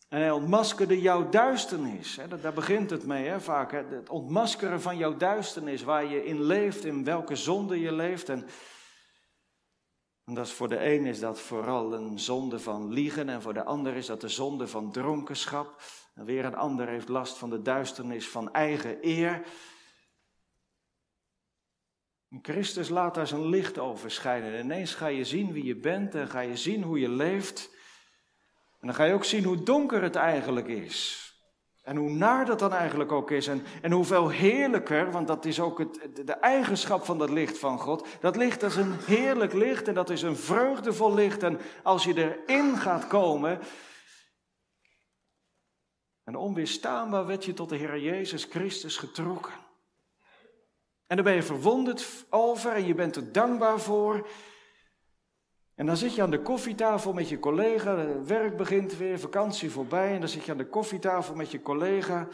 En 0.08 0.20
hij 0.20 0.30
ontmaskerde 0.30 1.00
jouw 1.00 1.28
duisternis. 1.28 2.18
Daar 2.40 2.52
begint 2.52 2.90
het 2.90 3.06
mee, 3.06 3.38
vaak. 3.38 3.72
Het 3.72 4.08
ontmaskeren 4.08 4.80
van 4.80 4.96
jouw 4.96 5.16
duisternis, 5.16 5.82
waar 5.82 6.04
je 6.04 6.24
in 6.24 6.42
leeft, 6.42 6.84
in 6.84 7.04
welke 7.04 7.36
zonde 7.36 7.80
je 7.80 7.92
leeft. 7.92 8.28
En, 8.28 8.46
dat 10.24 10.46
is 10.46 10.52
voor 10.52 10.68
de 10.68 10.84
een 10.92 11.06
is 11.06 11.20
dat 11.20 11.40
vooral 11.40 11.94
een 11.94 12.18
zonde 12.18 12.58
van 12.58 12.92
liegen, 12.92 13.28
en 13.28 13.42
voor 13.42 13.54
de 13.54 13.64
ander 13.64 13.96
is 13.96 14.06
dat 14.06 14.20
de 14.20 14.28
zonde 14.28 14.68
van 14.68 14.92
dronkenschap. 14.92 15.82
En 16.14 16.24
weer 16.24 16.44
een 16.44 16.56
ander 16.56 16.88
heeft 16.88 17.08
last 17.08 17.36
van 17.36 17.50
de 17.50 17.62
duisternis 17.62 18.28
van 18.28 18.52
eigen 18.52 18.98
eer. 19.00 19.46
Christus 22.42 22.88
laat 22.88 23.14
daar 23.14 23.26
zijn 23.26 23.46
licht 23.46 23.78
over 23.78 24.10
schijnen. 24.10 24.52
En 24.52 24.64
ineens 24.64 24.94
ga 24.94 25.06
je 25.06 25.24
zien 25.24 25.52
wie 25.52 25.64
je 25.64 25.76
bent 25.76 26.14
en 26.14 26.28
ga 26.28 26.40
je 26.40 26.56
zien 26.56 26.82
hoe 26.82 26.98
je 27.00 27.08
leeft. 27.08 27.76
En 28.80 28.86
dan 28.86 28.94
ga 28.94 29.04
je 29.04 29.14
ook 29.14 29.24
zien 29.24 29.44
hoe 29.44 29.62
donker 29.62 30.02
het 30.02 30.14
eigenlijk 30.14 30.66
is. 30.66 31.26
En 31.82 31.96
hoe 31.96 32.10
naar 32.10 32.46
dat 32.46 32.58
dan 32.58 32.72
eigenlijk 32.72 33.12
ook 33.12 33.30
is. 33.30 33.46
En, 33.46 33.64
en 33.82 33.92
hoeveel 33.92 34.28
heerlijker, 34.28 35.10
want 35.10 35.26
dat 35.26 35.44
is 35.44 35.60
ook 35.60 35.78
het, 35.78 36.26
de 36.26 36.32
eigenschap 36.32 37.04
van 37.04 37.18
dat 37.18 37.30
licht 37.30 37.58
van 37.58 37.78
God. 37.78 38.06
Dat 38.20 38.36
licht 38.36 38.62
is 38.62 38.76
een 38.76 38.92
heerlijk 38.92 39.52
licht 39.52 39.88
en 39.88 39.94
dat 39.94 40.10
is 40.10 40.22
een 40.22 40.36
vreugdevol 40.36 41.14
licht. 41.14 41.42
En 41.42 41.60
als 41.82 42.04
je 42.04 42.14
erin 42.46 42.76
gaat 42.76 43.06
komen. 43.06 43.60
En 46.24 46.36
onweerstaanbaar 46.36 47.26
werd 47.26 47.44
je 47.44 47.54
tot 47.54 47.68
de 47.68 47.76
Heer 47.76 47.98
Jezus 47.98 48.44
Christus 48.44 48.96
getrokken. 48.96 49.52
En 51.06 51.16
daar 51.16 51.24
ben 51.24 51.34
je 51.34 51.42
verwonderd 51.42 52.26
over 52.30 52.72
en 52.72 52.86
je 52.86 52.94
bent 52.94 53.16
er 53.16 53.32
dankbaar 53.32 53.80
voor. 53.80 54.28
En 55.78 55.86
dan 55.86 55.96
zit 55.96 56.14
je 56.14 56.22
aan 56.22 56.30
de 56.30 56.42
koffietafel 56.42 57.12
met 57.12 57.28
je 57.28 57.38
collega, 57.38 58.22
werk 58.22 58.56
begint 58.56 58.96
weer, 58.96 59.18
vakantie 59.18 59.70
voorbij, 59.70 60.14
en 60.14 60.20
dan 60.20 60.28
zit 60.28 60.44
je 60.44 60.52
aan 60.52 60.58
de 60.58 60.68
koffietafel 60.68 61.34
met 61.34 61.50
je 61.50 61.62
collega. 61.62 62.28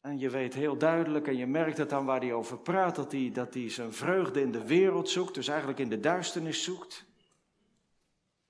En 0.00 0.18
je 0.18 0.30
weet 0.30 0.54
heel 0.54 0.78
duidelijk, 0.78 1.26
en 1.26 1.36
je 1.36 1.46
merkt 1.46 1.78
het 1.78 1.90
dan 1.90 2.04
waar 2.04 2.20
hij 2.20 2.32
over 2.32 2.58
praat, 2.58 2.94
dat 2.94 3.12
hij, 3.12 3.30
dat 3.32 3.54
hij 3.54 3.70
zijn 3.70 3.92
vreugde 3.92 4.40
in 4.40 4.52
de 4.52 4.66
wereld 4.66 5.08
zoekt, 5.08 5.34
dus 5.34 5.48
eigenlijk 5.48 5.78
in 5.78 5.88
de 5.88 6.00
duisternis 6.00 6.64
zoekt. 6.64 7.04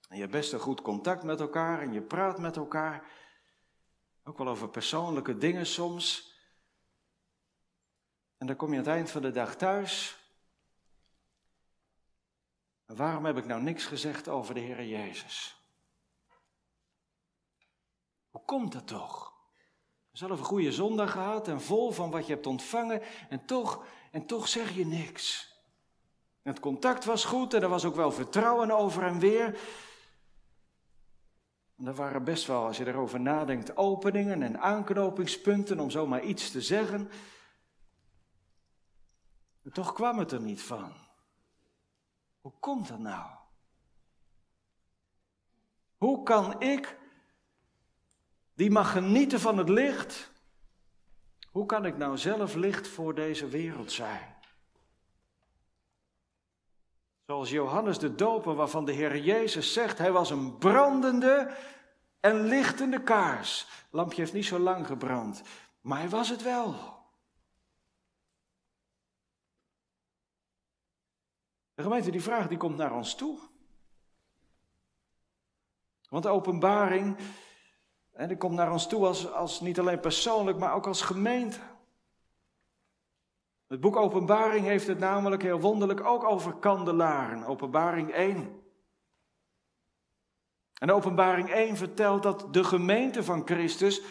En 0.08 0.14
je 0.14 0.20
hebt 0.20 0.32
best 0.32 0.52
een 0.52 0.60
goed 0.60 0.82
contact 0.82 1.22
met 1.22 1.40
elkaar 1.40 1.80
en 1.80 1.92
je 1.92 2.02
praat 2.02 2.38
met 2.38 2.56
elkaar. 2.56 3.10
Ook 4.24 4.38
wel 4.38 4.48
over 4.48 4.68
persoonlijke 4.68 5.38
dingen 5.38 5.66
soms. 5.66 6.36
En 8.38 8.46
dan 8.46 8.56
kom 8.56 8.68
je 8.68 8.78
aan 8.78 8.84
het 8.84 8.92
eind 8.92 9.10
van 9.10 9.22
de 9.22 9.30
dag 9.30 9.56
thuis. 9.56 10.20
En 12.92 12.98
waarom 12.98 13.24
heb 13.24 13.36
ik 13.36 13.46
nou 13.46 13.62
niks 13.62 13.84
gezegd 13.84 14.28
over 14.28 14.54
de 14.54 14.60
Heer 14.60 14.84
Jezus? 14.84 15.62
Hoe 18.30 18.44
komt 18.44 18.72
dat 18.72 18.86
toch? 18.86 19.32
Zelf 20.10 20.38
een 20.38 20.44
goede 20.44 20.72
zondag 20.72 21.10
gehad 21.10 21.48
en 21.48 21.60
vol 21.60 21.90
van 21.90 22.10
wat 22.10 22.26
je 22.26 22.32
hebt 22.32 22.46
ontvangen 22.46 23.02
en 23.28 23.44
toch, 23.44 23.84
en 24.10 24.26
toch 24.26 24.48
zeg 24.48 24.74
je 24.74 24.86
niks. 24.86 25.54
Het 26.42 26.60
contact 26.60 27.04
was 27.04 27.24
goed 27.24 27.54
en 27.54 27.62
er 27.62 27.68
was 27.68 27.84
ook 27.84 27.94
wel 27.94 28.12
vertrouwen 28.12 28.70
over 28.70 29.02
en 29.02 29.18
weer. 29.18 29.58
En 31.76 31.86
er 31.86 31.94
waren 31.94 32.24
best 32.24 32.46
wel, 32.46 32.64
als 32.64 32.76
je 32.76 32.86
erover 32.86 33.20
nadenkt, 33.20 33.76
openingen 33.76 34.42
en 34.42 34.60
aanknopingspunten 34.60 35.80
om 35.80 35.90
zomaar 35.90 36.22
iets 36.22 36.50
te 36.50 36.60
zeggen. 36.60 37.10
Maar 39.62 39.72
toch 39.72 39.92
kwam 39.92 40.18
het 40.18 40.32
er 40.32 40.40
niet 40.40 40.62
van. 40.62 41.01
Hoe 42.42 42.52
komt 42.60 42.88
dat 42.88 42.98
nou? 42.98 43.30
Hoe 45.96 46.22
kan 46.22 46.60
ik, 46.60 46.98
die 48.54 48.70
mag 48.70 48.92
genieten 48.92 49.40
van 49.40 49.58
het 49.58 49.68
licht, 49.68 50.32
hoe 51.50 51.66
kan 51.66 51.86
ik 51.86 51.96
nou 51.96 52.18
zelf 52.18 52.54
licht 52.54 52.88
voor 52.88 53.14
deze 53.14 53.48
wereld 53.48 53.92
zijn? 53.92 54.34
Zoals 57.26 57.50
Johannes 57.50 57.98
de 57.98 58.14
Doper, 58.14 58.54
waarvan 58.54 58.84
de 58.84 58.92
Heer 58.92 59.18
Jezus 59.18 59.72
zegt, 59.72 59.98
hij 59.98 60.12
was 60.12 60.30
een 60.30 60.58
brandende 60.58 61.56
en 62.20 62.42
lichtende 62.42 63.02
kaars. 63.02 63.68
Lampje 63.90 64.20
heeft 64.20 64.32
niet 64.32 64.44
zo 64.44 64.58
lang 64.58 64.86
gebrand, 64.86 65.42
maar 65.80 65.98
hij 65.98 66.08
was 66.08 66.28
het 66.28 66.42
wel. 66.42 67.01
De 71.74 71.82
gemeente, 71.82 72.10
die 72.10 72.22
vraag 72.22 72.48
die 72.48 72.58
komt 72.58 72.76
naar 72.76 72.94
ons 72.94 73.14
toe. 73.14 73.38
Want 76.08 76.22
de 76.24 76.30
openbaring, 76.30 77.16
en 78.12 78.28
die 78.28 78.36
komt 78.36 78.54
naar 78.54 78.72
ons 78.72 78.86
toe 78.86 79.06
als, 79.06 79.32
als 79.32 79.60
niet 79.60 79.78
alleen 79.78 80.00
persoonlijk, 80.00 80.58
maar 80.58 80.74
ook 80.74 80.86
als 80.86 81.02
gemeente. 81.02 81.58
Het 83.72 83.80
boek 83.80 83.96
Openbaring 83.96 84.64
heeft 84.64 84.86
het 84.86 84.98
namelijk 84.98 85.42
heel 85.42 85.60
wonderlijk 85.60 86.04
ook 86.04 86.24
over 86.24 86.54
kandelaren. 86.54 87.44
Openbaring 87.44 88.10
1. 88.10 88.62
En 90.78 90.90
Openbaring 90.90 91.50
1 91.50 91.76
vertelt 91.76 92.22
dat 92.22 92.54
de 92.54 92.64
gemeente 92.64 93.24
van 93.24 93.42
Christus 93.44 94.02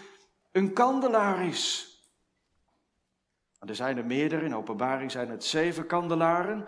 een 0.52 0.74
kandelaar 0.74 1.46
is. 1.46 1.90
Er 3.60 3.76
zijn 3.76 3.98
er 3.98 4.06
meerdere, 4.06 4.46
in 4.46 4.56
Openbaring 4.56 5.12
zijn 5.12 5.30
het 5.30 5.44
zeven 5.44 5.88
kandelaren, 5.88 6.68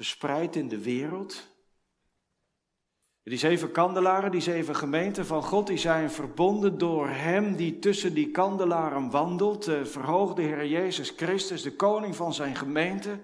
verspreid 0.00 0.56
in 0.56 0.68
de 0.68 0.82
wereld. 0.82 1.48
Die 3.22 3.38
zeven 3.38 3.70
kandelaren, 3.70 4.30
die 4.30 4.40
zeven 4.40 4.76
gemeenten 4.76 5.26
van 5.26 5.42
God, 5.42 5.66
die 5.66 5.78
zijn 5.78 6.10
verbonden 6.10 6.78
door 6.78 7.08
Hem 7.08 7.56
die 7.56 7.78
tussen 7.78 8.14
die 8.14 8.30
kandelaren 8.30 9.10
wandelt, 9.10 9.64
de 9.64 9.86
verhoogde 9.86 10.42
Heer 10.42 10.66
Jezus 10.66 11.10
Christus, 11.16 11.62
de 11.62 11.76
koning 11.76 12.16
van 12.16 12.34
zijn 12.34 12.56
gemeente. 12.56 13.18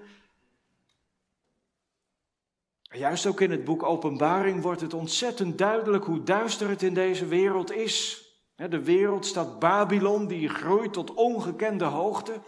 juist 2.90 3.26
ook 3.26 3.40
in 3.40 3.50
het 3.50 3.64
boek 3.64 3.82
Openbaring 3.82 4.62
wordt 4.62 4.80
het 4.80 4.94
ontzettend 4.94 5.58
duidelijk 5.58 6.04
hoe 6.04 6.22
duister 6.22 6.68
het 6.68 6.82
in 6.82 6.94
deze 6.94 7.26
wereld 7.26 7.72
is. 7.72 8.24
De 8.56 8.82
wereldstad 8.82 9.58
Babylon 9.58 10.26
die 10.26 10.48
groeit 10.48 10.92
tot 10.92 11.14
ongekende 11.14 11.84
hoogte. 11.84 12.40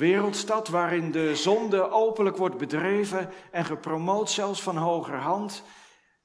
Wereldstad 0.00 0.68
waarin 0.68 1.10
de 1.10 1.36
zonde 1.36 1.90
openlijk 1.90 2.36
wordt 2.36 2.58
bedreven 2.58 3.30
en 3.50 3.64
gepromoot 3.64 4.30
zelfs 4.30 4.62
van 4.62 4.76
hoger 4.76 5.16
hand. 5.16 5.62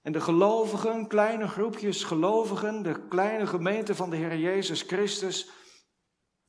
En 0.02 0.12
de 0.12 0.22
gelovigen, 0.22 1.08
kleine 1.08 1.48
groepjes 1.48 2.04
gelovigen, 2.04 2.84
de 2.84 3.08
kleine 3.08 3.48
gemeente 3.48 3.96
van 3.96 4.10
de 4.10 4.16
Heer 4.16 4.38
Jezus 4.38 4.82
Christus, 4.82 5.50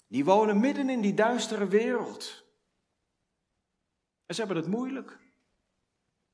die 0.08 0.24
wonen 0.24 0.60
midden 0.60 0.88
in 0.88 1.00
die 1.00 1.14
duistere 1.14 1.66
wereld. 1.66 2.44
En 4.26 4.34
ze 4.34 4.40
hebben 4.40 4.62
het 4.62 4.70
moeilijk. 4.70 5.10
Er 5.10 5.18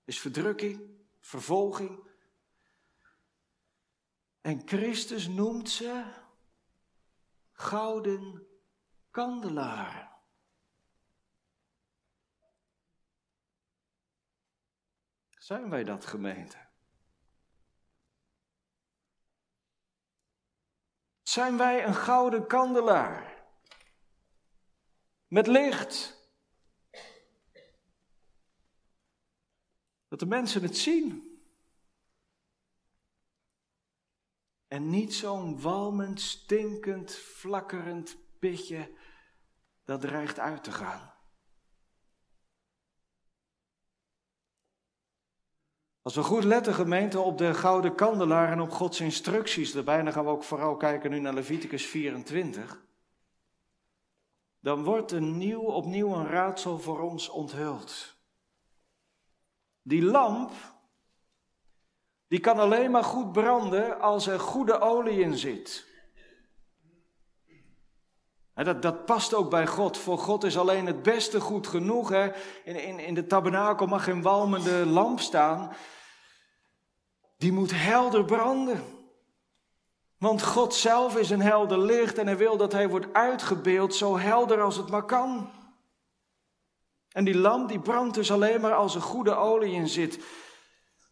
is 0.05 0.21
verdrukking, 0.21 0.81
vervolging. 1.21 2.09
En 4.41 4.63
Christus 4.65 5.29
noemt 5.29 5.71
ze 5.71 6.03
gouden 7.53 8.47
kandelaren. 9.11 10.12
Zijn 15.53 15.71
wij 15.71 15.85
dat 15.85 16.07
gemeente? 16.07 16.57
Zijn 21.23 21.57
wij 21.57 21.87
een 21.87 21.95
gouden 21.95 22.47
kandelaar? 22.47 23.45
Met 25.27 25.47
licht. 25.47 26.21
Dat 30.09 30.19
de 30.19 30.27
mensen 30.27 30.63
het 30.63 30.77
zien. 30.77 31.41
En 34.69 34.91
niet 34.91 35.15
zo'n 35.15 35.61
walmend, 35.61 36.21
stinkend, 36.21 37.15
flakkerend 37.15 38.17
pitje 38.39 38.97
dat 39.85 40.01
dreigt 40.01 40.39
uit 40.39 40.65
te 40.65 40.73
gaan. 40.73 41.12
Als 46.03 46.15
we 46.15 46.23
goed 46.23 46.45
letten, 46.45 46.75
gemeente, 46.75 47.21
op 47.21 47.39
de 47.39 47.55
gouden 47.55 47.95
kandelaar 47.95 48.51
en 48.51 48.61
op 48.61 48.71
Gods 48.71 49.01
instructies, 49.01 49.73
daarbij 49.73 50.03
dan 50.03 50.13
gaan 50.13 50.25
we 50.25 50.31
ook 50.31 50.45
vooral 50.45 50.77
kijken 50.77 51.11
nu 51.11 51.19
naar 51.19 51.35
Leviticus 51.35 51.87
24, 51.87 52.85
dan 54.61 54.85
wordt 54.85 55.13
een 55.13 55.39
nieuw, 55.39 55.61
opnieuw 55.61 56.15
een 56.15 56.27
raadsel 56.27 56.79
voor 56.79 57.01
ons 57.01 57.29
onthuld. 57.29 58.17
Die 59.83 60.03
lamp, 60.03 60.51
die 62.29 62.41
kan 62.41 62.59
alleen 62.59 62.91
maar 62.91 63.05
goed 63.05 63.33
branden 63.33 64.01
als 64.01 64.27
er 64.27 64.41
goede 64.41 64.81
olie 64.81 65.21
in 65.21 65.39
zit. 65.39 65.92
Dat, 68.55 68.83
dat 68.83 69.05
past 69.05 69.35
ook 69.35 69.51
bij 69.51 69.67
God. 69.67 69.99
Voor 69.99 70.19
God 70.19 70.45
is 70.45 70.59
alleen 70.59 70.87
het 70.87 71.03
beste 71.03 71.41
goed 71.41 71.67
genoeg. 71.67 72.09
Hè? 72.09 72.31
In, 72.65 72.77
in, 72.77 72.99
in 72.99 73.15
de 73.15 73.27
tabernakel 73.27 73.87
mag 73.87 74.05
geen 74.05 74.23
walmende 74.23 74.87
lamp 74.87 75.21
staan 75.21 75.73
die 77.43 77.53
moet 77.53 77.71
helder 77.75 78.25
branden. 78.25 78.83
Want 80.19 80.43
God 80.43 80.75
zelf 80.75 81.17
is 81.17 81.31
een 81.31 81.41
helder 81.41 81.79
licht 81.79 82.19
en 82.19 82.27
hij 82.27 82.37
wil 82.37 82.57
dat 82.57 82.73
hij 82.73 82.89
wordt 82.89 83.13
uitgebeeld 83.13 83.95
zo 83.95 84.19
helder 84.19 84.61
als 84.61 84.77
het 84.77 84.91
maar 84.91 85.05
kan. 85.05 85.51
En 87.09 87.25
die 87.25 87.37
lamp 87.37 87.69
die 87.69 87.81
brandt 87.81 88.15
dus 88.15 88.33
alleen 88.33 88.61
maar 88.61 88.75
als 88.75 88.95
er 88.95 89.01
goede 89.01 89.35
olie 89.35 89.73
in 89.73 89.89
zit. 89.89 90.25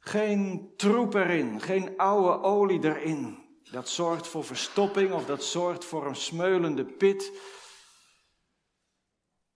Geen 0.00 0.72
troep 0.76 1.14
erin, 1.14 1.60
geen 1.60 1.96
oude 1.96 2.42
olie 2.42 2.84
erin. 2.84 3.49
Dat 3.70 3.88
zorgt 3.88 4.26
voor 4.26 4.44
verstopping 4.44 5.12
of 5.12 5.26
dat 5.26 5.44
zorgt 5.44 5.84
voor 5.84 6.06
een 6.06 6.16
smeulende 6.16 6.84
pit. 6.84 7.32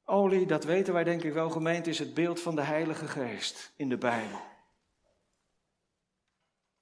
Olie, 0.04 0.46
dat 0.46 0.64
weten 0.64 0.92
wij 0.92 1.04
denk 1.04 1.22
ik 1.22 1.32
wel 1.32 1.50
gemeend, 1.50 1.86
is 1.86 1.98
het 1.98 2.14
beeld 2.14 2.40
van 2.40 2.54
de 2.54 2.62
Heilige 2.62 3.08
Geest 3.08 3.72
in 3.76 3.88
de 3.88 3.98
Bijbel. 3.98 4.40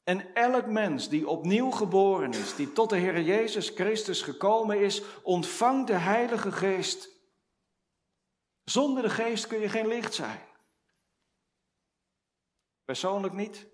En 0.05 0.35
elk 0.35 0.67
mens 0.67 1.09
die 1.09 1.29
opnieuw 1.29 1.71
geboren 1.71 2.31
is, 2.31 2.55
die 2.55 2.73
tot 2.73 2.91
de 2.91 2.97
Heer 2.97 3.21
Jezus 3.21 3.69
Christus 3.69 4.23
gekomen 4.23 4.81
is, 4.81 5.03
ontvangt 5.23 5.87
de 5.87 5.97
Heilige 5.97 6.53
Geest. 6.53 7.09
Zonder 8.65 9.03
de 9.03 9.11
Geest 9.11 9.47
kun 9.47 9.61
je 9.61 9.69
geen 9.69 9.87
licht 9.87 10.15
zijn. 10.15 10.41
Persoonlijk 12.85 13.35
niet 13.35 13.67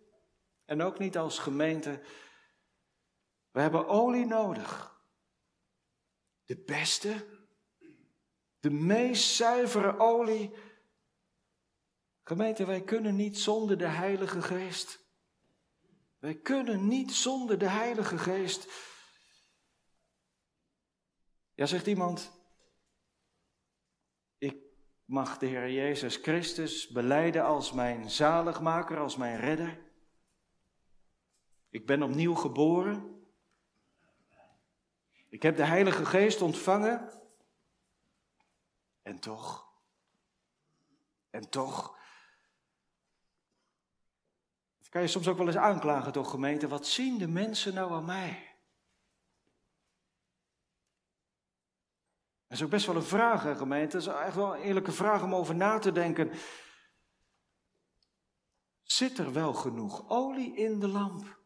en 0.64 0.82
ook 0.82 0.98
niet 0.98 1.18
als 1.18 1.38
gemeente. 1.38 2.00
We 3.58 3.64
hebben 3.64 3.88
olie 3.88 4.26
nodig. 4.26 5.00
De 6.44 6.56
beste, 6.56 7.26
de 8.60 8.70
meest 8.70 9.34
zuivere 9.34 9.98
olie. 9.98 10.50
Gemeente, 12.22 12.66
wij 12.66 12.82
kunnen 12.82 13.16
niet 13.16 13.38
zonder 13.38 13.78
de 13.78 13.86
Heilige 13.86 14.42
Geest. 14.42 15.00
Wij 16.18 16.34
kunnen 16.34 16.88
niet 16.88 17.12
zonder 17.12 17.58
de 17.58 17.68
Heilige 17.68 18.18
Geest. 18.18 18.68
Ja, 21.54 21.66
zegt 21.66 21.86
iemand, 21.86 22.32
ik 24.36 24.56
mag 25.04 25.38
de 25.38 25.46
Heer 25.46 25.70
Jezus 25.70 26.16
Christus 26.16 26.88
beleiden 26.88 27.44
als 27.44 27.72
mijn 27.72 28.10
zaligmaker, 28.10 28.98
als 28.98 29.16
mijn 29.16 29.40
redder. 29.40 29.92
Ik 31.70 31.86
ben 31.86 32.02
opnieuw 32.02 32.34
geboren. 32.34 33.16
Ik 35.28 35.42
heb 35.42 35.56
de 35.56 35.64
Heilige 35.64 36.04
Geest 36.04 36.42
ontvangen. 36.42 37.12
En 39.02 39.18
toch, 39.18 39.66
en 41.30 41.48
toch, 41.48 41.98
kan 44.88 45.06
je 45.06 45.12
soms 45.12 45.28
ook 45.28 45.36
wel 45.36 45.46
eens 45.46 45.56
aanklagen 45.56 46.12
toch 46.12 46.30
gemeente, 46.30 46.68
wat 46.68 46.86
zien 46.86 47.18
de 47.18 47.28
mensen 47.28 47.74
nou 47.74 47.92
aan 47.92 48.04
mij? 48.04 48.56
Dat 52.46 52.58
is 52.58 52.64
ook 52.64 52.70
best 52.70 52.86
wel 52.86 52.96
een 52.96 53.02
vraag, 53.02 53.42
hè, 53.42 53.56
gemeente. 53.56 53.96
Dat 53.96 54.06
is 54.06 54.12
echt 54.12 54.34
wel 54.34 54.54
een 54.54 54.60
eerlijke 54.60 54.92
vraag 54.92 55.22
om 55.22 55.34
over 55.34 55.54
na 55.54 55.78
te 55.78 55.92
denken. 55.92 56.32
Zit 58.82 59.18
er 59.18 59.32
wel 59.32 59.54
genoeg 59.54 60.08
olie 60.08 60.56
in 60.56 60.80
de 60.80 60.88
lamp? 60.88 61.37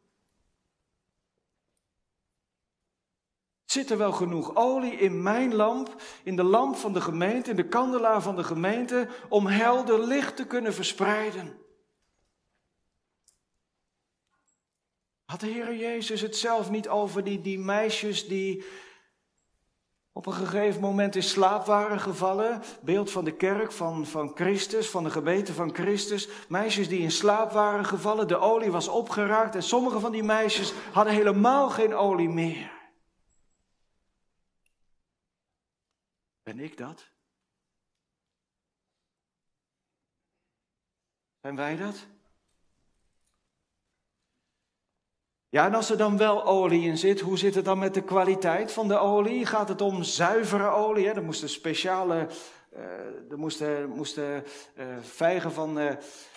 Zit 3.72 3.90
er 3.90 3.98
wel 3.98 4.12
genoeg 4.12 4.54
olie 4.54 4.92
in 4.92 5.22
mijn 5.22 5.54
lamp, 5.54 6.02
in 6.22 6.36
de 6.36 6.42
lamp 6.42 6.76
van 6.76 6.92
de 6.92 7.00
gemeente, 7.00 7.50
in 7.50 7.56
de 7.56 7.68
kandelaar 7.68 8.22
van 8.22 8.36
de 8.36 8.44
gemeente, 8.44 9.08
om 9.28 9.46
helder 9.46 10.06
licht 10.06 10.36
te 10.36 10.46
kunnen 10.46 10.74
verspreiden? 10.74 11.58
Had 15.24 15.40
de 15.40 15.46
Heer 15.46 15.76
Jezus 15.76 16.20
het 16.20 16.36
zelf 16.36 16.70
niet 16.70 16.88
over 16.88 17.24
die, 17.24 17.40
die 17.40 17.58
meisjes 17.58 18.28
die 18.28 18.64
op 20.12 20.26
een 20.26 20.32
gegeven 20.32 20.80
moment 20.80 21.16
in 21.16 21.22
slaap 21.22 21.66
waren 21.66 22.00
gevallen? 22.00 22.62
Beeld 22.80 23.10
van 23.10 23.24
de 23.24 23.36
kerk, 23.36 23.72
van, 23.72 24.06
van 24.06 24.32
Christus, 24.34 24.88
van 24.90 25.04
de 25.04 25.10
gemeente 25.10 25.52
van 25.52 25.74
Christus. 25.74 26.28
Meisjes 26.48 26.88
die 26.88 27.00
in 27.00 27.10
slaap 27.10 27.52
waren 27.52 27.84
gevallen, 27.84 28.28
de 28.28 28.38
olie 28.38 28.70
was 28.70 28.88
opgeraakt 28.88 29.54
en 29.54 29.62
sommige 29.62 30.00
van 30.00 30.12
die 30.12 30.24
meisjes 30.24 30.72
hadden 30.92 31.14
helemaal 31.14 31.70
geen 31.70 31.94
olie 31.94 32.28
meer. 32.28 32.71
Ben 36.42 36.60
ik 36.60 36.76
dat? 36.76 37.10
Zijn 41.40 41.56
wij 41.56 41.76
dat? 41.76 42.06
Ja, 45.48 45.66
en 45.66 45.74
als 45.74 45.90
er 45.90 45.96
dan 45.96 46.16
wel 46.16 46.44
olie 46.44 46.82
in 46.82 46.98
zit, 46.98 47.20
hoe 47.20 47.38
zit 47.38 47.54
het 47.54 47.64
dan 47.64 47.78
met 47.78 47.94
de 47.94 48.02
kwaliteit 48.02 48.72
van 48.72 48.88
de 48.88 48.98
olie? 48.98 49.46
Gaat 49.46 49.68
het 49.68 49.80
om 49.80 50.02
zuivere 50.02 50.68
olie? 50.68 51.06
Hè? 51.06 51.12
Er 51.12 51.22
moesten 51.22 51.48
speciale, 51.48 52.28
uh, 52.72 53.30
er 53.30 53.38
moesten, 53.38 53.88
moesten 53.88 54.44
uh, 54.76 54.84
vijgen 55.00 55.52
van 55.52 55.78
uh, 55.78 55.92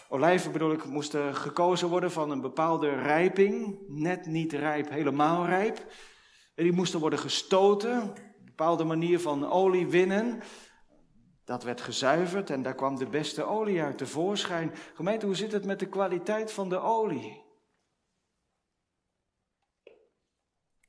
olijven 0.09 0.51
bedoel 0.51 0.71
ik, 0.71 0.85
moesten 0.85 1.35
gekozen 1.35 1.87
worden 1.87 2.11
van 2.11 2.31
een 2.31 2.41
bepaalde 2.41 2.89
rijping. 2.89 3.79
Net 3.87 4.25
niet 4.25 4.53
rijp, 4.53 4.89
helemaal 4.89 5.45
rijp. 5.45 5.77
En 6.55 6.63
die 6.63 6.73
moesten 6.73 6.99
worden 6.99 7.19
gestoten, 7.19 8.13
bepaalde 8.55 8.83
manier 8.83 9.19
van 9.19 9.49
olie 9.49 9.87
winnen. 9.87 10.41
Dat 11.43 11.63
werd 11.63 11.81
gezuiverd 11.81 12.49
en 12.49 12.61
daar 12.61 12.75
kwam 12.75 12.95
de 12.95 13.07
beste 13.07 13.43
olie 13.43 13.81
uit 13.81 13.97
tevoorschijn. 13.97 14.73
Gemeente, 14.93 15.25
hoe 15.25 15.35
zit 15.35 15.51
het 15.51 15.65
met 15.65 15.79
de 15.79 15.89
kwaliteit 15.89 16.51
van 16.51 16.69
de 16.69 16.79
olie? 16.79 17.43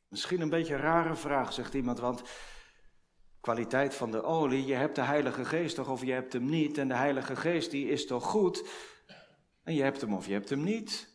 Misschien 0.09 0.41
een 0.41 0.51
beetje 0.51 0.75
een 0.75 0.81
rare 0.81 1.15
vraag, 1.15 1.53
zegt 1.53 1.75
iemand, 1.75 1.99
want 1.99 2.23
kwaliteit 3.41 3.95
van 3.95 4.11
de 4.11 4.23
olie, 4.23 4.67
je 4.67 4.75
hebt 4.75 4.95
de 4.95 5.03
Heilige 5.03 5.45
Geest 5.45 5.75
toch 5.75 5.89
of 5.89 6.05
je 6.05 6.13
hebt 6.13 6.33
hem 6.33 6.45
niet. 6.45 6.79
En 6.79 6.89
de 6.89 6.95
Heilige 6.95 7.37
Geest 7.37 7.71
die 7.71 7.89
is 7.89 8.07
toch 8.07 8.25
goed 8.25 8.69
en 9.63 9.75
je 9.75 9.83
hebt 9.83 10.01
hem 10.01 10.15
of 10.15 10.27
je 10.27 10.33
hebt 10.33 10.51
hem 10.51 10.63
niet. 10.63 11.15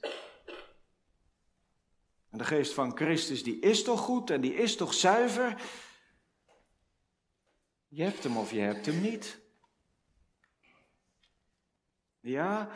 En 2.29 2.37
de 2.37 2.43
Geest 2.43 2.73
van 2.73 2.95
Christus 2.97 3.43
die 3.43 3.59
is 3.59 3.83
toch 3.83 3.99
goed 3.99 4.29
en 4.29 4.41
die 4.41 4.53
is 4.53 4.75
toch 4.75 4.93
zuiver. 4.93 5.61
Je 7.93 8.03
hebt 8.03 8.23
hem 8.23 8.37
of 8.37 8.51
je 8.51 8.59
hebt 8.59 8.85
hem 8.85 9.01
niet. 9.01 9.39
Ja, 12.19 12.69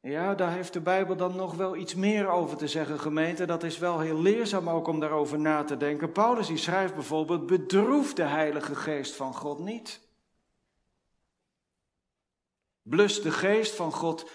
ja, 0.00 0.34
daar 0.34 0.52
heeft 0.52 0.72
de 0.72 0.80
Bijbel 0.80 1.16
dan 1.16 1.36
nog 1.36 1.54
wel 1.54 1.76
iets 1.76 1.94
meer 1.94 2.28
over 2.28 2.56
te 2.56 2.68
zeggen, 2.68 3.00
gemeente. 3.00 3.44
Dat 3.44 3.62
is 3.62 3.78
wel 3.78 4.00
heel 4.00 4.20
leerzaam 4.20 4.70
ook 4.70 4.86
om 4.86 5.00
daarover 5.00 5.38
na 5.40 5.64
te 5.64 5.76
denken. 5.76 6.12
Paulus 6.12 6.46
die 6.46 6.56
schrijft 6.56 6.94
bijvoorbeeld, 6.94 7.46
bedroef 7.46 8.14
de 8.14 8.22
Heilige 8.22 8.74
Geest 8.74 9.14
van 9.14 9.34
God 9.34 9.58
niet. 9.58 10.00
Blus 12.82 13.22
de 13.22 13.30
Geest 13.30 13.74
van 13.74 13.92
God 13.92 14.30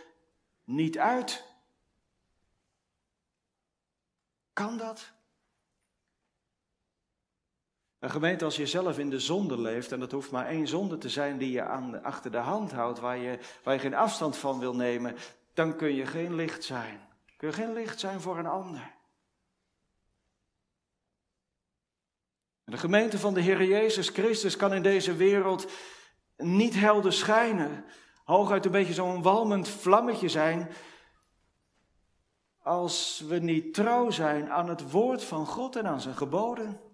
niet 0.63 0.97
uit. 0.97 1.45
Kan 4.53 4.77
dat? 4.77 5.13
Een 8.03 8.11
gemeente, 8.11 8.45
als 8.45 8.55
je 8.55 8.67
zelf 8.67 8.99
in 8.99 9.09
de 9.09 9.19
zonde 9.19 9.61
leeft, 9.61 9.91
en 9.91 9.99
dat 9.99 10.11
hoeft 10.11 10.31
maar 10.31 10.47
één 10.47 10.67
zonde 10.67 10.97
te 10.97 11.09
zijn 11.09 11.37
die 11.37 11.51
je 11.51 11.63
aan, 11.63 12.03
achter 12.03 12.31
de 12.31 12.37
hand 12.37 12.71
houdt, 12.71 12.99
waar 12.99 13.17
je, 13.17 13.39
waar 13.63 13.73
je 13.73 13.79
geen 13.79 13.93
afstand 13.93 14.37
van 14.37 14.59
wil 14.59 14.75
nemen, 14.75 15.15
dan 15.53 15.75
kun 15.75 15.95
je 15.95 16.05
geen 16.05 16.35
licht 16.35 16.63
zijn. 16.63 16.99
Kun 17.37 17.47
je 17.47 17.53
geen 17.53 17.73
licht 17.73 17.99
zijn 17.99 18.21
voor 18.21 18.37
een 18.37 18.45
ander. 18.45 18.95
De 22.63 22.77
gemeente 22.77 23.19
van 23.19 23.33
de 23.33 23.41
Heer 23.41 23.63
Jezus 23.63 24.09
Christus 24.09 24.55
kan 24.55 24.73
in 24.73 24.83
deze 24.83 25.15
wereld 25.15 25.71
niet 26.37 26.73
helder 26.73 27.13
schijnen. 27.13 27.85
Hooguit 28.23 28.65
een 28.65 28.71
beetje 28.71 28.93
zo'n 28.93 29.21
walmend 29.21 29.67
vlammetje 29.67 30.29
zijn. 30.29 30.71
Als 32.61 33.23
we 33.27 33.39
niet 33.39 33.73
trouw 33.73 34.09
zijn 34.09 34.51
aan 34.51 34.69
het 34.69 34.91
woord 34.91 35.23
van 35.23 35.45
God 35.45 35.75
en 35.75 35.87
aan 35.87 36.01
zijn 36.01 36.15
geboden. 36.15 36.91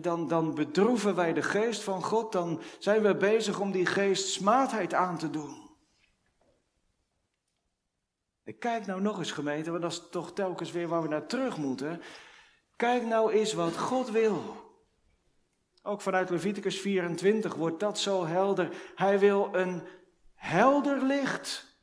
Dan, 0.00 0.28
dan 0.28 0.54
bedroeven 0.54 1.14
wij 1.14 1.32
de 1.32 1.42
geest 1.42 1.82
van 1.82 2.02
God. 2.02 2.32
Dan 2.32 2.60
zijn 2.78 3.02
we 3.02 3.16
bezig 3.16 3.60
om 3.60 3.72
die 3.72 3.86
geest 3.86 4.28
smaadheid 4.28 4.94
aan 4.94 5.18
te 5.18 5.30
doen. 5.30 5.64
Ik 8.44 8.58
kijk 8.60 8.86
nou 8.86 9.00
nog 9.00 9.18
eens 9.18 9.32
gemeente, 9.32 9.70
want 9.70 9.82
dat 9.82 9.92
is 9.92 10.02
toch 10.10 10.32
telkens 10.32 10.70
weer 10.70 10.88
waar 10.88 11.02
we 11.02 11.08
naar 11.08 11.26
terug 11.26 11.56
moeten. 11.56 12.02
Kijk 12.76 13.04
nou 13.04 13.32
eens 13.32 13.52
wat 13.52 13.76
God 13.76 14.10
wil. 14.10 14.62
Ook 15.82 16.00
vanuit 16.00 16.30
Leviticus 16.30 16.80
24 16.80 17.54
wordt 17.54 17.80
dat 17.80 17.98
zo 17.98 18.26
helder. 18.26 18.68
Hij 18.94 19.18
wil 19.18 19.48
een 19.52 19.82
helder 20.34 21.02
licht. 21.02 21.73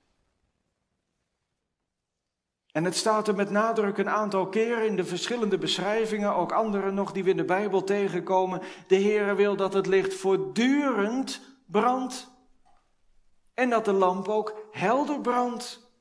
En 2.72 2.84
het 2.84 2.96
staat 2.96 3.28
er 3.28 3.36
met 3.36 3.50
nadruk 3.50 3.98
een 3.98 4.10
aantal 4.10 4.48
keren 4.50 4.86
in 4.86 4.96
de 4.96 5.06
verschillende 5.06 5.58
beschrijvingen, 5.58 6.36
ook 6.36 6.52
andere 6.52 6.92
nog 6.92 7.12
die 7.12 7.24
we 7.24 7.30
in 7.30 7.38
de 7.38 7.46
Bijbel 7.46 7.84
tegenkomen. 7.84 8.62
De 8.88 8.96
Heere 8.96 9.36
wil 9.36 9.56
dat 9.56 9.74
het 9.74 9.88
licht 9.88 10.14
voortdurend 10.14 11.42
brandt 11.66 12.30
en 13.54 13.70
dat 13.70 13.86
de 13.86 13.94
lamp 13.94 14.28
ook 14.28 14.68
helder 14.72 15.22
brandt. 15.22 15.92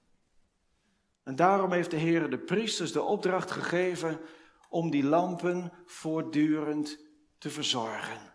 En 1.22 1.36
daarom 1.36 1.72
heeft 1.72 1.90
de 1.90 1.96
Heer 1.96 2.30
de 2.30 2.38
priesters 2.38 2.92
de 2.92 3.02
opdracht 3.02 3.50
gegeven 3.50 4.20
om 4.68 4.90
die 4.90 5.04
lampen 5.04 5.72
voortdurend 5.86 6.98
te 7.38 7.50
verzorgen. 7.50 8.34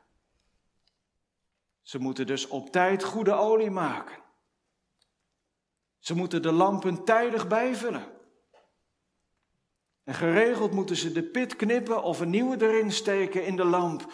Ze 1.82 2.00
moeten 2.00 2.28
dus 2.28 2.48
op 2.48 2.69
tijd 2.69 3.04
goede 3.04 3.34
olie 3.34 3.71
maken. 3.71 4.24
Ze 6.00 6.15
moeten 6.15 6.41
de 6.41 6.52
lampen 6.52 7.04
tijdig 7.04 7.48
bijvullen. 7.48 8.14
En 10.05 10.13
geregeld 10.13 10.71
moeten 10.71 10.95
ze 10.95 11.11
de 11.11 11.23
pit 11.23 11.55
knippen 11.55 12.03
of 12.03 12.19
een 12.19 12.29
nieuwe 12.29 12.61
erin 12.61 12.91
steken 12.91 13.45
in 13.45 13.55
de 13.55 13.63
lamp, 13.63 14.11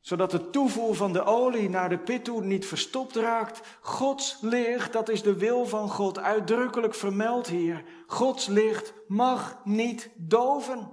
zodat 0.00 0.30
de 0.30 0.50
toevoer 0.50 0.94
van 0.94 1.12
de 1.12 1.24
olie 1.24 1.68
naar 1.68 1.88
de 1.88 1.98
pit 1.98 2.24
toe 2.24 2.44
niet 2.44 2.66
verstopt 2.66 3.16
raakt. 3.16 3.78
Gods 3.80 4.38
licht, 4.40 4.92
dat 4.92 5.08
is 5.08 5.22
de 5.22 5.36
wil 5.36 5.66
van 5.66 5.88
God, 5.88 6.18
uitdrukkelijk 6.18 6.94
vermeld 6.94 7.46
hier. 7.46 7.84
Gods 8.06 8.46
licht 8.46 8.94
mag 9.06 9.64
niet 9.64 10.10
doven. 10.16 10.92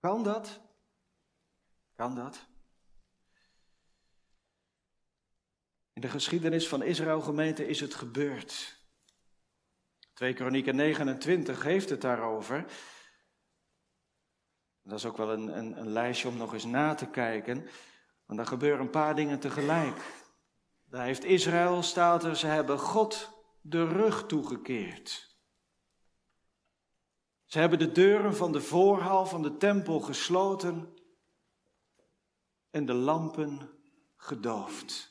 Kan 0.00 0.22
dat? 0.22 0.60
Kan 1.94 2.14
dat? 2.14 2.46
In 5.92 6.00
de 6.00 6.08
geschiedenis 6.08 6.68
van 6.68 6.82
Israël 6.82 7.20
gemeente 7.20 7.66
is 7.66 7.80
het 7.80 7.94
gebeurd. 7.94 8.79
2 10.20 10.34
Kronieken 10.34 10.76
29 10.76 11.62
heeft 11.62 11.90
het 11.90 12.00
daarover. 12.00 12.64
Dat 14.82 14.98
is 14.98 15.04
ook 15.04 15.16
wel 15.16 15.30
een, 15.30 15.58
een, 15.58 15.80
een 15.80 15.92
lijstje 15.92 16.28
om 16.28 16.36
nog 16.36 16.52
eens 16.52 16.64
na 16.64 16.94
te 16.94 17.06
kijken. 17.06 17.56
Want 18.26 18.38
dan 18.38 18.46
gebeuren 18.46 18.80
een 18.80 18.90
paar 18.90 19.14
dingen 19.14 19.40
tegelijk. 19.40 19.96
Daar 20.84 21.04
heeft 21.04 21.24
Israël, 21.24 21.82
staat 21.82 22.24
er, 22.24 22.36
ze 22.36 22.46
hebben 22.46 22.78
God 22.78 23.30
de 23.60 23.84
rug 23.84 24.26
toegekeerd. 24.26 25.36
Ze 27.44 27.58
hebben 27.58 27.78
de 27.78 27.92
deuren 27.92 28.36
van 28.36 28.52
de 28.52 28.60
voorhal 28.60 29.26
van 29.26 29.42
de 29.42 29.56
tempel 29.56 30.00
gesloten. 30.00 30.94
en 32.70 32.86
de 32.86 32.94
lampen 32.94 33.70
gedoofd. 34.16 35.09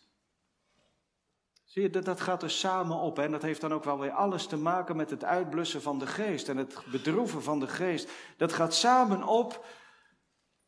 Zie 1.70 1.82
je, 1.82 1.90
dat, 1.90 2.06
dat 2.06 2.22
gaat 2.22 2.44
er 2.44 2.52
samen 2.52 2.98
op. 2.98 3.16
Hè? 3.16 3.24
En 3.24 3.32
dat 3.32 3.42
heeft 3.42 3.62
dan 3.62 3.74
ook 3.74 3.84
wel 3.84 4.00
weer 4.00 4.12
alles 4.12 4.48
te 4.48 4.58
maken 4.58 4.96
met 4.96 5.10
het 5.10 5.24
uitblussen 5.24 5.82
van 5.82 6.00
de 6.00 6.08
geest 6.08 6.50
en 6.50 6.58
het 6.58 6.84
bedroeven 6.92 7.44
van 7.44 7.60
de 7.60 7.68
geest. 7.68 8.12
Dat 8.38 8.54
gaat 8.54 8.74
samen 8.74 9.24
op 9.24 9.66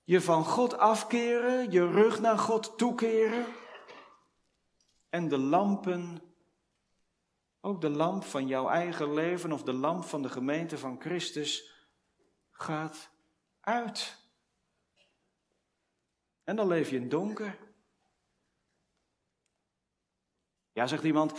je 0.04 0.22
van 0.22 0.46
God 0.46 0.78
afkeren, 0.78 1.72
je 1.72 1.92
rug 1.92 2.20
naar 2.20 2.38
God 2.38 2.78
toekeren. 2.78 3.46
En 5.10 5.28
de 5.28 5.38
lampen, 5.38 6.22
ook 7.62 7.82
de 7.82 7.90
lamp 7.90 8.24
van 8.24 8.48
jouw 8.48 8.70
eigen 8.70 9.14
leven 9.14 9.52
of 9.52 9.64
de 9.64 9.74
lamp 9.74 10.04
van 10.04 10.22
de 10.22 10.30
gemeente 10.30 10.78
van 10.78 11.02
Christus, 11.02 11.72
gaat 12.50 13.10
uit. 13.62 14.18
En 16.44 16.56
dan 16.56 16.68
leef 16.68 16.90
je 16.90 16.96
in 16.96 17.10
donker. 17.10 17.58
Ja, 20.74 20.88
zegt 20.88 21.04
iemand, 21.04 21.34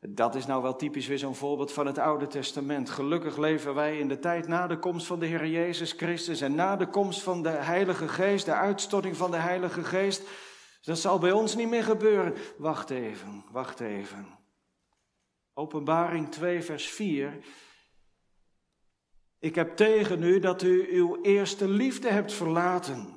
dat 0.00 0.34
is 0.34 0.46
nou 0.46 0.62
wel 0.62 0.76
typisch 0.76 1.06
weer 1.06 1.18
zo'n 1.18 1.34
voorbeeld 1.34 1.72
van 1.72 1.86
het 1.86 1.98
Oude 1.98 2.26
Testament. 2.26 2.90
Gelukkig 2.90 3.36
leven 3.36 3.74
wij 3.74 3.98
in 3.98 4.08
de 4.08 4.18
tijd 4.18 4.48
na 4.48 4.66
de 4.66 4.78
komst 4.78 5.06
van 5.06 5.18
de 5.18 5.26
Heer 5.26 5.46
Jezus 5.46 5.92
Christus 5.92 6.40
en 6.40 6.54
na 6.54 6.76
de 6.76 6.88
komst 6.88 7.22
van 7.22 7.42
de 7.42 7.48
Heilige 7.48 8.08
Geest, 8.08 8.44
de 8.44 8.54
uitstorting 8.54 9.16
van 9.16 9.30
de 9.30 9.36
Heilige 9.36 9.84
Geest. 9.84 10.22
Dat 10.82 10.98
zal 10.98 11.18
bij 11.18 11.32
ons 11.32 11.56
niet 11.56 11.68
meer 11.68 11.82
gebeuren. 11.82 12.34
Wacht 12.58 12.90
even, 12.90 13.44
wacht 13.50 13.80
even. 13.80 14.38
Openbaring 15.54 16.30
2, 16.30 16.62
vers 16.62 16.88
4. 16.88 17.38
Ik 19.38 19.54
heb 19.54 19.76
tegen 19.76 20.22
u 20.22 20.38
dat 20.38 20.62
u 20.62 20.88
uw 20.90 21.22
eerste 21.22 21.68
liefde 21.68 22.10
hebt 22.10 22.32
verlaten. 22.32 23.15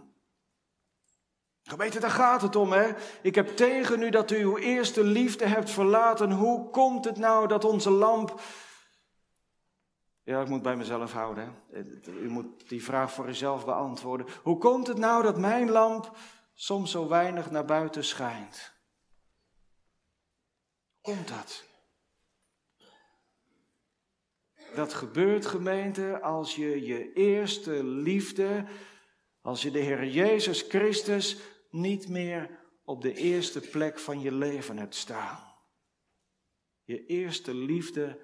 Gemeente, 1.63 1.99
daar 1.99 2.09
gaat 2.09 2.41
het 2.41 2.55
om, 2.55 2.71
hè? 2.71 2.91
Ik 3.21 3.35
heb 3.35 3.47
tegen 3.47 4.01
u 4.01 4.09
dat 4.09 4.31
u 4.31 4.37
uw 4.37 4.57
eerste 4.57 5.03
liefde 5.03 5.45
hebt 5.45 5.69
verlaten. 5.69 6.31
Hoe 6.31 6.69
komt 6.69 7.05
het 7.05 7.17
nou 7.17 7.47
dat 7.47 7.65
onze 7.65 7.89
lamp. 7.89 8.41
Ja, 10.23 10.41
ik 10.41 10.47
moet 10.47 10.61
bij 10.61 10.75
mezelf 10.75 11.11
houden. 11.11 11.55
Hè? 11.71 11.81
U 12.09 12.29
moet 12.29 12.69
die 12.69 12.83
vraag 12.83 13.11
voor 13.11 13.27
uzelf 13.27 13.65
beantwoorden. 13.65 14.27
Hoe 14.43 14.57
komt 14.57 14.87
het 14.87 14.97
nou 14.97 15.23
dat 15.23 15.37
mijn 15.37 15.69
lamp 15.69 16.17
soms 16.53 16.91
zo 16.91 17.07
weinig 17.07 17.51
naar 17.51 17.65
buiten 17.65 18.03
schijnt? 18.03 18.73
Komt 21.01 21.27
dat? 21.27 21.67
Dat 24.75 24.93
gebeurt, 24.93 25.45
gemeente, 25.45 26.21
als 26.21 26.55
je 26.55 26.85
je 26.85 27.13
eerste 27.13 27.83
liefde, 27.83 28.65
als 29.49 29.61
je 29.61 29.71
de 29.71 29.79
Heer 29.79 30.05
Jezus 30.05 30.61
Christus 30.61 31.37
niet 31.69 32.09
meer 32.09 32.49
op 32.85 33.01
de 33.01 33.13
eerste 33.13 33.59
plek 33.59 33.99
van 33.99 34.21
je 34.21 34.31
leven 34.31 34.77
hebt 34.77 34.95
staan. 34.95 35.55
Je 36.83 37.05
eerste 37.05 37.53
liefde 37.53 38.19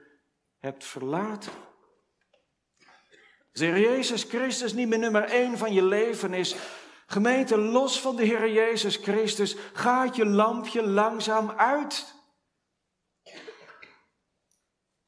hebt 0.59 0.83
verlaten. 0.83 1.51
Als 3.51 3.59
de 3.59 3.65
Heer 3.65 3.79
Jezus 3.79 4.23
Christus 4.23 4.73
niet 4.73 4.87
meer 4.87 4.99
nummer 4.99 5.23
één 5.23 5.57
van 5.57 5.73
je 5.73 5.83
leven 5.83 6.33
is, 6.33 6.55
gemeente 7.05 7.57
los 7.57 8.01
van 8.01 8.15
de 8.15 8.23
Heer 8.23 8.51
Jezus 8.51 8.95
Christus, 8.95 9.55
gaat 9.73 10.15
je 10.15 10.25
lampje 10.25 10.83
langzaam 10.83 11.51
uit. 11.51 12.14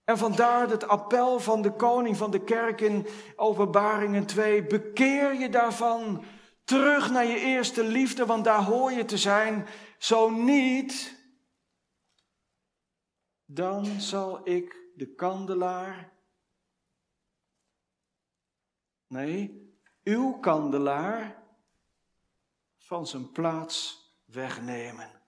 En 0.08 0.18
vandaar 0.18 0.70
het 0.70 0.88
appel 0.88 1.40
van 1.40 1.62
de 1.62 1.72
koning 1.72 2.18
van 2.18 2.32
de 2.32 2.44
kerk 2.44 2.82
in 2.82 3.08
Openbaringen 3.36 4.26
2, 4.26 4.64
bekeer 4.64 5.34
je 5.34 5.50
daarvan 5.50 6.24
Terug 6.68 7.12
naar 7.12 7.26
je 7.26 7.40
eerste 7.40 7.84
liefde, 7.84 8.26
want 8.26 8.44
daar 8.44 8.64
hoor 8.64 8.92
je 8.92 9.06
te 9.06 9.18
zijn. 9.18 9.68
Zo 9.98 10.30
niet, 10.30 11.20
dan 13.46 13.86
zal 13.86 14.50
ik 14.50 14.92
de 14.96 15.16
kandelaar, 15.16 16.14
nee, 19.08 19.72
uw 20.04 20.40
kandelaar, 20.40 21.44
van 22.78 23.08
zijn 23.08 23.32
plaats 23.32 24.06
wegnemen. 24.26 25.22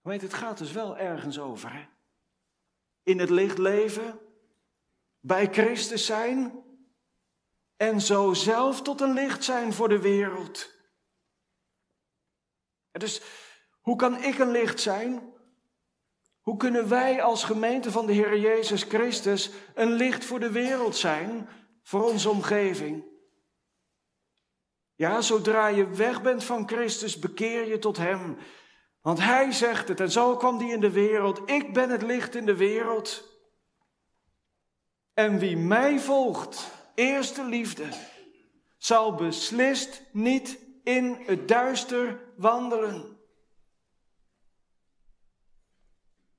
Weet, 0.00 0.22
het 0.22 0.34
gaat 0.34 0.58
dus 0.58 0.72
wel 0.72 0.98
ergens 0.98 1.38
over. 1.38 1.72
Hè? 1.72 1.86
In 3.10 3.18
het 3.18 3.30
licht 3.30 3.58
leven, 3.58 4.20
bij 5.20 5.46
Christus 5.46 6.06
zijn, 6.06 6.64
en 7.76 8.00
zo 8.00 8.34
zelf 8.34 8.82
tot 8.82 9.00
een 9.00 9.12
licht 9.12 9.44
zijn 9.44 9.72
voor 9.72 9.88
de 9.88 10.00
wereld. 10.00 10.74
dus 12.92 13.22
hoe 13.80 13.96
kan 13.96 14.22
ik 14.22 14.38
een 14.38 14.50
licht 14.50 14.80
zijn? 14.80 15.34
Hoe 16.40 16.56
kunnen 16.56 16.88
wij 16.88 17.22
als 17.22 17.44
gemeente 17.44 17.90
van 17.90 18.06
de 18.06 18.12
Heer 18.12 18.38
Jezus 18.38 18.82
Christus 18.82 19.50
een 19.74 19.92
licht 19.92 20.24
voor 20.24 20.40
de 20.40 20.50
wereld 20.50 20.96
zijn, 20.96 21.48
voor 21.82 22.04
onze 22.04 22.30
omgeving? 22.30 23.04
Ja, 24.94 25.20
zodra 25.20 25.66
je 25.66 25.90
weg 25.90 26.22
bent 26.22 26.44
van 26.44 26.68
Christus, 26.68 27.18
bekeer 27.18 27.66
je 27.66 27.78
tot 27.78 27.96
Hem. 27.96 28.36
Want 29.00 29.18
Hij 29.18 29.52
zegt 29.52 29.88
het, 29.88 30.00
en 30.00 30.10
zo 30.10 30.36
kwam 30.36 30.58
Hij 30.58 30.72
in 30.72 30.80
de 30.80 30.90
wereld. 30.90 31.50
Ik 31.50 31.72
ben 31.72 31.90
het 31.90 32.02
licht 32.02 32.34
in 32.34 32.46
de 32.46 32.56
wereld. 32.56 33.28
En 35.14 35.38
wie 35.38 35.56
mij 35.56 35.98
volgt, 35.98 36.70
eerste 36.94 37.44
liefde 37.44 37.88
zal 38.76 39.14
beslist 39.14 40.02
niet 40.12 40.58
in 40.84 41.16
het 41.26 41.48
duister 41.48 42.32
wandelen. 42.36 43.18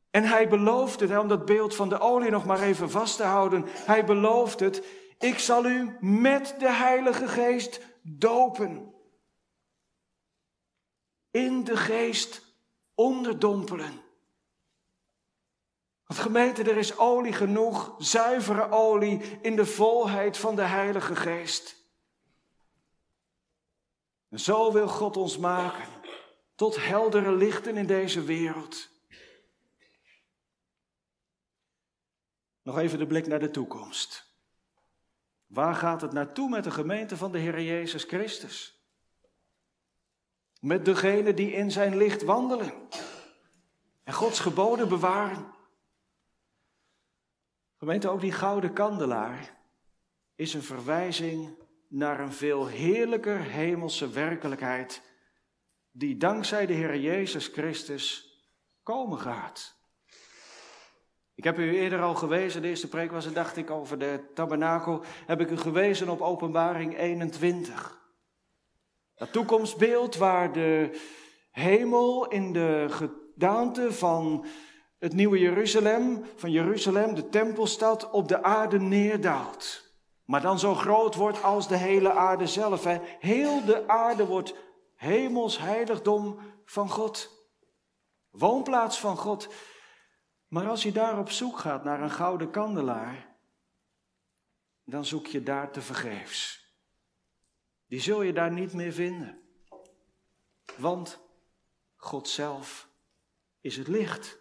En 0.10 0.24
hij 0.24 0.50
belooft 0.50 1.00
het, 1.00 1.18
om 1.18 1.28
dat 1.28 1.46
beeld 1.46 1.76
van 1.76 1.90
de 1.90 2.00
olie 2.00 2.30
nog 2.30 2.46
maar 2.46 2.62
even 2.62 2.90
vast 2.90 3.18
te 3.18 3.24
houden. 3.24 3.66
Hij 3.68 4.06
belooft 4.06 4.60
het, 4.60 4.86
ik 5.20 5.40
zal 5.40 5.66
u 5.66 5.98
met 6.00 6.56
de 6.60 6.72
Heilige 6.72 7.28
Geest 7.28 7.82
dopen. 8.02 8.94
In 11.32 11.64
de 11.64 11.78
geest 11.78 12.51
onderdompelen. 12.96 14.02
Want 16.06 16.20
gemeente, 16.20 16.64
er 16.64 16.78
is 16.78 16.98
olie 16.98 17.34
genoeg, 17.34 17.96
zuivere 17.98 18.70
olie 18.70 19.40
in 19.42 19.56
de 19.56 19.66
volheid 19.66 20.38
van 20.38 20.56
de 20.56 20.62
Heilige 20.62 21.16
Geest. 21.16 21.76
En 24.30 24.40
zo 24.40 24.72
wil 24.72 24.88
God 24.88 25.18
ons 25.18 25.38
maken 25.38 25.88
tot 26.56 26.86
heldere 26.86 27.32
lichten 27.32 27.78
in 27.78 27.88
deze 27.88 28.24
wereld. 28.24 28.90
Nog 32.62 32.78
even 32.78 33.00
de 33.00 33.08
blik 33.08 33.28
naar 33.28 33.40
de 33.40 33.52
toekomst. 33.52 34.36
Waar 35.48 35.76
gaat 35.76 36.02
het 36.02 36.12
naartoe 36.12 36.50
met 36.50 36.64
de 36.64 36.72
gemeente 36.72 37.18
van 37.18 37.32
de 37.32 37.38
Heer 37.38 37.62
Jezus 37.62 38.04
Christus? 38.04 38.81
Met 40.62 40.86
degenen 40.86 41.36
die 41.36 41.52
in 41.52 41.72
zijn 41.72 41.98
licht 41.98 42.24
wandelen 42.24 42.74
en 44.04 44.14
Gods 44.14 44.40
geboden 44.40 44.90
bewaren. 44.90 45.54
Gemeente, 47.78 48.10
ook 48.10 48.22
die 48.22 48.32
gouden 48.32 48.74
kandelaar 48.74 49.58
is 50.36 50.54
een 50.54 50.64
verwijzing 50.64 51.58
naar 51.88 52.20
een 52.20 52.34
veel 52.34 52.68
heerlijker 52.68 53.40
hemelse 53.40 54.10
werkelijkheid 54.10 55.02
die 55.92 56.18
dankzij 56.18 56.66
de 56.66 56.74
Heer 56.74 56.98
Jezus 56.98 57.48
Christus 57.48 58.36
komen 58.84 59.20
gaat. 59.20 59.80
Ik 61.36 61.44
heb 61.44 61.58
u 61.58 61.78
eerder 61.78 62.02
al 62.02 62.16
gewezen, 62.16 62.62
de 62.62 62.68
eerste 62.68 62.88
preek 62.88 63.12
was 63.12 63.26
het, 63.26 63.36
dacht 63.36 63.58
ik, 63.58 63.70
over 63.70 64.00
de 64.00 64.32
tabernakel, 64.34 65.04
heb 65.26 65.42
ik 65.42 65.50
u 65.50 65.58
gewezen 65.58 66.10
op 66.10 66.22
openbaring 66.22 66.98
21. 66.98 68.01
Dat 69.22 69.32
toekomstbeeld 69.32 70.16
waar 70.16 70.52
de 70.52 71.02
hemel 71.52 72.28
in 72.28 72.54
de 72.54 72.86
gedaante 72.90 73.94
van 73.94 74.46
het 75.00 75.14
nieuwe 75.14 75.40
Jeruzalem, 75.40 76.26
van 76.36 76.52
Jeruzalem, 76.52 77.16
de 77.16 77.30
tempelstad, 77.30 78.10
op 78.10 78.28
de 78.28 78.44
aarde 78.44 78.80
neerdaalt. 78.80 79.94
Maar 80.26 80.42
dan 80.42 80.60
zo 80.60 80.76
groot 80.76 81.16
wordt 81.16 81.44
als 81.44 81.68
de 81.68 81.76
hele 81.76 82.12
aarde 82.12 82.48
zelf. 82.48 82.84
Hè. 82.84 83.00
Heel 83.20 83.66
de 83.66 83.88
aarde 83.88 84.26
wordt 84.26 84.56
hemels 84.96 85.60
heiligdom 85.60 86.40
van 86.66 86.90
God. 86.90 87.30
Woonplaats 88.30 89.00
van 89.00 89.18
God. 89.18 89.48
Maar 90.48 90.70
als 90.70 90.84
je 90.84 90.92
daar 90.92 91.20
op 91.20 91.30
zoek 91.30 91.58
gaat 91.58 91.84
naar 91.84 92.02
een 92.02 92.12
gouden 92.12 92.52
kandelaar, 92.52 93.36
dan 94.84 95.06
zoek 95.06 95.26
je 95.26 95.44
daar 95.44 95.72
te 95.72 95.82
vergeefs. 95.82 96.61
Die 97.92 98.00
zul 98.00 98.22
je 98.22 98.34
daar 98.34 98.52
niet 98.52 98.74
meer 98.74 98.92
vinden. 98.92 99.42
Want 100.78 101.20
God 101.96 102.28
zelf 102.28 102.90
is 103.62 103.78
het 103.78 103.88
licht. 103.88 104.40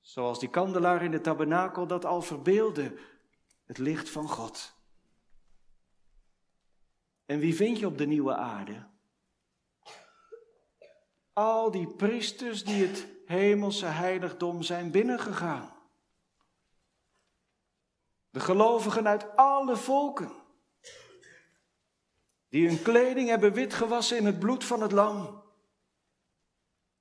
Zoals 0.00 0.38
die 0.38 0.50
kandelaar 0.50 1.02
in 1.02 1.10
de 1.10 1.20
tabernakel 1.20 1.86
dat 1.86 2.04
al 2.04 2.22
verbeelde, 2.22 2.98
het 3.64 3.78
licht 3.78 4.10
van 4.10 4.28
God. 4.28 4.74
En 7.26 7.38
wie 7.38 7.54
vind 7.54 7.78
je 7.78 7.86
op 7.86 7.98
de 7.98 8.06
nieuwe 8.06 8.34
aarde? 8.34 8.86
Al 11.32 11.70
die 11.70 11.88
priesters 11.88 12.64
die 12.64 12.86
het 12.86 13.06
hemelse 13.26 13.86
heiligdom 13.86 14.62
zijn 14.62 14.90
binnengegaan. 14.90 15.76
De 18.30 18.40
gelovigen 18.40 19.08
uit 19.08 19.36
alle 19.36 19.76
volken. 19.76 20.41
Die 22.52 22.68
hun 22.68 22.82
kleding 22.82 23.28
hebben 23.28 23.52
witgewassen 23.52 24.16
in 24.16 24.26
het 24.26 24.38
bloed 24.38 24.64
van 24.64 24.80
het 24.80 24.92
lam. 24.92 25.42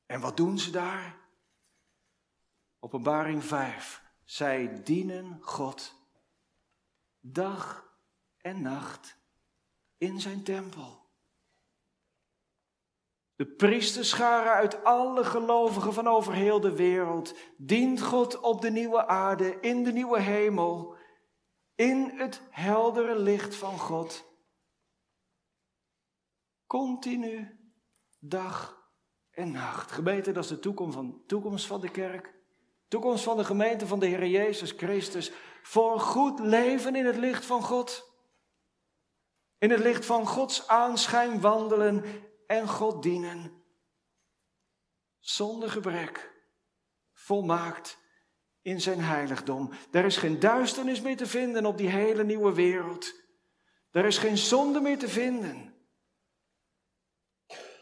En 0.05 0.19
wat 0.19 0.37
doen 0.37 0.59
ze 0.59 0.71
daar? 0.71 1.17
Openbaring 2.79 3.43
5. 3.43 4.03
Zij 4.23 4.83
dienen 4.83 5.37
God 5.41 5.95
dag 7.19 7.89
en 8.37 8.61
nacht 8.61 9.17
in 9.97 10.19
zijn 10.19 10.43
tempel. 10.43 11.09
De 13.35 13.45
priesterscharen 13.45 14.53
uit 14.53 14.83
alle 14.83 15.23
gelovigen 15.23 15.93
van 15.93 16.07
over 16.07 16.33
heel 16.33 16.59
de 16.59 16.75
wereld 16.75 17.35
dient 17.57 18.01
God 18.01 18.39
op 18.39 18.61
de 18.61 18.71
nieuwe 18.71 19.07
aarde, 19.07 19.59
in 19.59 19.83
de 19.83 19.91
nieuwe 19.91 20.19
hemel, 20.19 20.95
in 21.75 22.11
het 22.15 22.41
heldere 22.49 23.19
licht 23.19 23.55
van 23.55 23.79
God. 23.79 24.30
Continu, 26.71 27.59
dag 28.19 28.87
en 29.31 29.51
nacht. 29.51 29.91
Gemeente, 29.91 30.31
dat 30.31 30.43
is 30.43 30.49
de 30.49 30.59
toekomst 30.59 30.95
van, 30.95 31.23
toekomst 31.27 31.65
van 31.65 31.81
de 31.81 31.89
kerk. 31.89 32.33
Toekomst 32.87 33.23
van 33.23 33.37
de 33.37 33.43
gemeente 33.43 33.87
van 33.87 33.99
de 33.99 34.05
Heer 34.05 34.27
Jezus 34.27 34.71
Christus. 34.71 35.31
Voor 35.63 35.99
goed 35.99 36.39
leven 36.39 36.95
in 36.95 37.05
het 37.05 37.15
licht 37.15 37.45
van 37.45 37.63
God. 37.63 38.13
In 39.57 39.69
het 39.69 39.79
licht 39.79 40.05
van 40.05 40.27
Gods 40.27 40.67
aanschijn 40.67 41.41
wandelen 41.41 42.03
en 42.47 42.67
God 42.67 43.03
dienen. 43.03 43.63
Zonder 45.19 45.69
gebrek. 45.69 46.43
Volmaakt 47.13 47.97
in 48.61 48.81
zijn 48.81 48.99
heiligdom. 48.99 49.71
Er 49.91 50.05
is 50.05 50.17
geen 50.17 50.39
duisternis 50.39 51.01
meer 51.01 51.17
te 51.17 51.27
vinden 51.27 51.65
op 51.65 51.77
die 51.77 51.89
hele 51.89 52.23
nieuwe 52.23 52.53
wereld. 52.53 53.13
Er 53.91 54.05
is 54.05 54.17
geen 54.17 54.37
zonde 54.37 54.79
meer 54.79 54.99
te 54.99 55.09
vinden. 55.09 55.70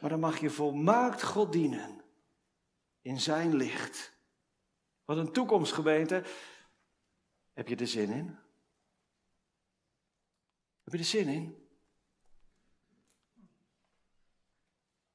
Maar 0.01 0.09
dan 0.09 0.19
mag 0.19 0.39
je 0.39 0.49
volmaakt 0.49 1.23
God 1.23 1.51
dienen 1.51 2.01
in 3.01 3.19
zijn 3.19 3.55
licht. 3.55 4.17
Wat 5.05 5.17
een 5.17 5.31
toekomstgemeente. 5.31 6.23
Heb 7.53 7.67
je 7.67 7.75
er 7.75 7.87
zin 7.87 8.09
in? 8.09 8.37
Heb 10.83 10.93
je 10.93 10.99
er 10.99 11.05
zin 11.05 11.27
in? 11.27 11.67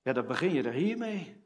Ja, 0.03 0.13
dan 0.13 0.27
begin 0.27 0.53
je 0.53 0.63
er 0.63 0.73
hiermee. 0.73 1.43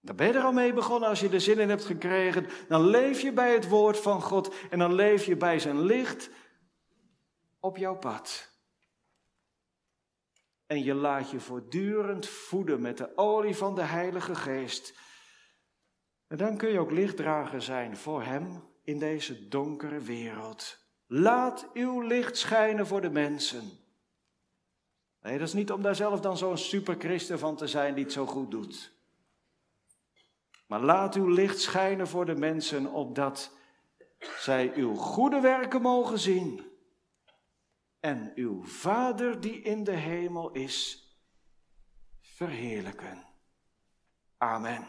Dan 0.00 0.16
ben 0.16 0.26
je 0.26 0.32
er 0.32 0.44
al 0.44 0.52
mee 0.52 0.72
begonnen 0.72 1.08
als 1.08 1.20
je 1.20 1.28
er 1.28 1.40
zin 1.40 1.58
in 1.58 1.68
hebt 1.68 1.84
gekregen. 1.84 2.46
Dan 2.68 2.86
leef 2.86 3.20
je 3.20 3.32
bij 3.32 3.52
het 3.52 3.68
woord 3.68 3.98
van 3.98 4.22
God 4.22 4.54
en 4.70 4.78
dan 4.78 4.94
leef 4.94 5.24
je 5.24 5.36
bij 5.36 5.58
zijn 5.58 5.80
licht 5.80 6.30
op 7.60 7.76
jouw 7.76 7.96
pad. 7.96 8.51
En 10.72 10.84
je 10.84 10.94
laat 10.94 11.30
je 11.30 11.40
voortdurend 11.40 12.26
voeden 12.26 12.80
met 12.80 12.98
de 12.98 13.16
olie 13.16 13.56
van 13.56 13.74
de 13.74 13.82
Heilige 13.82 14.34
Geest. 14.34 14.94
En 16.28 16.36
dan 16.36 16.56
kun 16.56 16.68
je 16.68 16.78
ook 16.78 16.90
lichtdrager 16.90 17.62
zijn 17.62 17.96
voor 17.96 18.22
Hem 18.22 18.62
in 18.84 18.98
deze 18.98 19.48
donkere 19.48 20.00
wereld. 20.00 20.78
Laat 21.06 21.68
uw 21.72 22.00
licht 22.00 22.36
schijnen 22.36 22.86
voor 22.86 23.00
de 23.00 23.10
mensen. 23.10 23.70
Nee, 25.22 25.38
dat 25.38 25.48
is 25.48 25.54
niet 25.54 25.72
om 25.72 25.82
daar 25.82 25.94
zelf 25.94 26.20
dan 26.20 26.36
zo'n 26.36 26.58
superchristen 26.58 27.38
van 27.38 27.56
te 27.56 27.66
zijn 27.66 27.94
die 27.94 28.04
het 28.04 28.12
zo 28.12 28.26
goed 28.26 28.50
doet. 28.50 28.92
Maar 30.66 30.80
laat 30.80 31.14
uw 31.14 31.28
licht 31.28 31.60
schijnen 31.60 32.08
voor 32.08 32.26
de 32.26 32.36
mensen, 32.36 32.86
opdat 32.86 33.56
zij 34.38 34.72
uw 34.74 34.94
goede 34.94 35.40
werken 35.40 35.82
mogen 35.82 36.18
zien. 36.18 36.71
En 38.02 38.32
uw 38.34 38.64
Vader 38.64 39.40
die 39.40 39.62
in 39.62 39.84
de 39.84 39.96
hemel 39.96 40.50
is, 40.50 41.06
verheerlijken. 42.20 43.24
Amen. 44.36 44.86